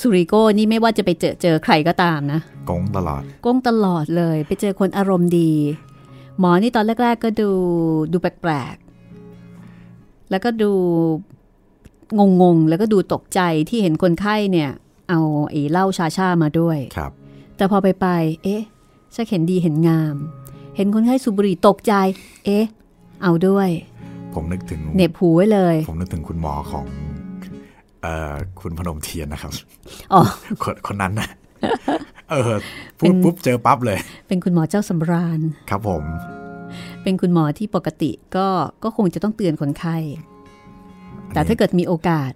[0.00, 5.52] สุริโก้นี่ไม่ว่าจะไปเจอเจอใครก็ตามนะกงตลอดก้งตลอดเลย ไปเจอคนอารมณ์ดี
[6.38, 7.50] หมอนี่ตอนแรก ๆ ก็ดู
[8.12, 10.72] ดูแปลกๆแล้วก็ดู
[12.18, 14.70] งงๆแล้วก็ดูตกใจที่เห็นคนไข้เนี่ย
[15.10, 15.20] เอา
[15.50, 17.12] ไอ้เหล้าชาชามาด้วยครับ
[17.56, 18.06] แต่พอไปไป
[18.44, 18.62] เอ๊ะ
[19.14, 20.14] ชักเห็นดีเห็นงาม
[20.76, 21.94] เห็นคนไข้สูบบุหรี่ตกใจ
[22.44, 22.64] เอ๊ะ
[23.24, 23.68] เอาด้วย
[24.34, 26.86] ผมนึกถึงเหน็บหูไว้เลย ผมนึกถึงคุณหมอของ
[28.02, 29.52] เอ่อคุณพนมเทียนนะครับ
[30.12, 30.22] อ๋อ
[30.62, 31.28] คนคนนั้นนะ
[32.30, 32.52] เออ
[32.98, 33.98] พูดปุ๊บเจอปั๊บเลย
[34.28, 36.04] เป็นคุณหมอเจ้าสำราญ ครับผม
[37.02, 38.46] เป็นคุณหมอที่ปกติก็
[38.82, 39.96] ก็คงจะต้องเตือนคนไข้
[41.32, 42.32] แต่ถ้าเกิดมีโอกาส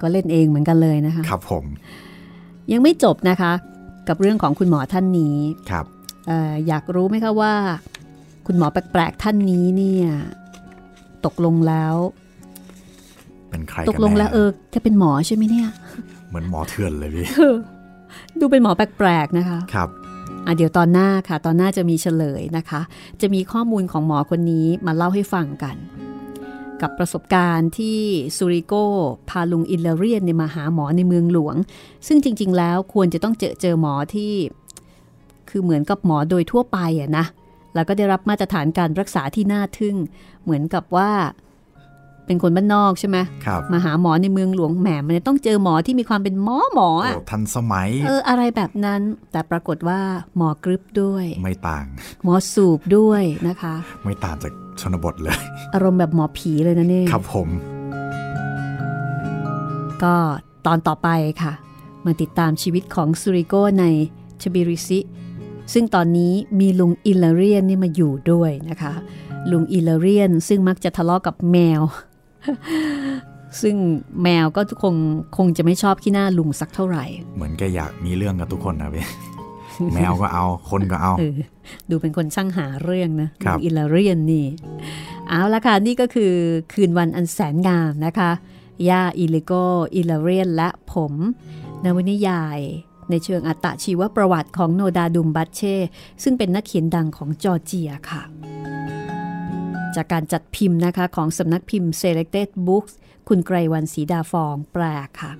[0.00, 1.64] ก็เล่นเองเหมือนกันเลยนะคะ ครับผม
[2.72, 3.52] ยังไม่จบนะคะ
[4.08, 5.36] กับเรื่องของคุณหมอท่านนี้
[5.70, 5.86] ครับ
[6.28, 7.54] เอออยากรู้ไหมคะว่า
[8.50, 10.06] คุณหมอแปลกๆท่านนี้เนี่ย
[11.24, 11.94] ตกลงแล้ว
[13.50, 15.68] เป็นใครตกักนลงแน่แล้วเออจะเป็นหมอใช่ไหมเนี่ย
[16.28, 17.26] เหมือนหมอเถื่อนเลยพี่
[18.40, 19.88] ดูเป็นหมอแปลกๆนะคะ ครับ
[20.46, 22.80] อะเดี๋ยวตอนหน้าค่ะ ตอนหน้าจะมีเฉลยนะคะ
[23.20, 25.76] จะมีข้อมูลของหมอคนนี้มาเล่าให้ฟังกัน
[26.80, 27.98] กับประสบการณ์ที่
[28.36, 28.74] ซูริโก
[29.28, 31.56] พาลุงอิลเลเรียนเนี่ยมาหาหมอในเมืองหลวง
[32.06, 34.32] ซึ่งจริง ๆ แล้วควรจะต้องเจอเจอหมอที่
[35.48, 37.26] คือเหมือนกับหมอโดยทั่วไปอะนะ
[37.78, 39.96] แล้วก็ได้รับมาตรฐานการรักษาที่น่าทึ่ง
[40.42, 41.10] เหมือนกับว่า
[42.26, 49.00] เป็นคนบ้านนอกใช่ไหมครับมาหาหมอในเมืองหลวงแหมมันต้องเจอหมอที่มีความเป็นหมอหมอโอ้อะทันสมัย เอออะไรแบบนั้น
[49.32, 50.00] แต่ปรากฏว่า
[50.36, 51.84] หมอกรึบด้วย ไม่ต่าง
[52.24, 53.74] หมอสูบด้วยนะคะ
[54.04, 55.38] ไม่ต่างจากชนบทเลย
[55.74, 57.48] อารมณ์แบบหมอผีเลยนะเนี่ยครับผม
[60.02, 60.14] ก็
[60.66, 61.08] ตอนต่อไป
[61.42, 61.52] ค่ะ
[62.06, 63.84] มาติดตามชีวิตของซูริโกใน
[64.42, 64.98] ชบิริซิ
[65.72, 68.92] ซึ่งตอนนี้มีลุงอิลเรียนนี่มาอยู่ด้วยนะคะ
[69.50, 71.82] ลุงอิลเรียนซึ่งมักจะทะเลาะกับแมว
[73.62, 73.76] ซึ่ง
[74.22, 74.94] แมวก็คง
[75.36, 77.04] คงจะไม่ชอบขี้หน้าลุงสักเท่าไหร่
[77.36, 79.06] เหมือนแกอยากมีเรื่องกับทุกคนนะพี่
[79.94, 81.36] แมวก็เอา คนก็เอาเออ
[81.90, 84.46] ดูเป็นคนช่างหาเรื่องนะครับลุงอิลเรียนนี่
[85.28, 86.32] เอาละค่ะ นี่ก็คือ
[86.72, 88.30] คืนวันอันแสนงามนะคะ
[88.88, 89.52] ย่าอิลิโก
[89.94, 91.12] อิลเลเรียนและผม
[91.84, 92.58] นวนิยาย
[93.10, 95.76] ในเชิงอัตชีวประวัติของโนดาดุมบัตเช่
[96.22, 98.22] ซึ่งเป็นนักเขียนดังของจอร์เจียค่ะ
[99.96, 102.92] จากการจัดพิมพ์นะคะของสำนักพิมพ์ Selected Books
[103.28, 104.82] คุณไกรวันศรีดาฟองแปล
[105.20, 105.32] ค่ะ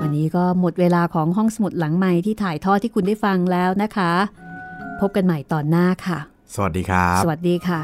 [0.00, 4.12] วันนี้ก็หมดเวลาของห้องสมุดหลังใหม่ที่ถ่ายทอดที่คุณได้ฟังแล้วนะคะ
[5.00, 6.18] พบกันใหม่ตอนหน้าค่ะ
[6.54, 7.80] สวัสดีครับ สวัสดีค่ะ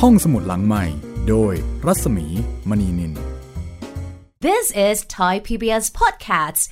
[0.00, 0.84] ห้องสมุดหลังใหม่
[1.27, 1.53] โดย
[1.85, 2.27] รัศมี
[2.69, 3.13] มณีนิน
[4.47, 6.63] This is Thai PBS Podcasts.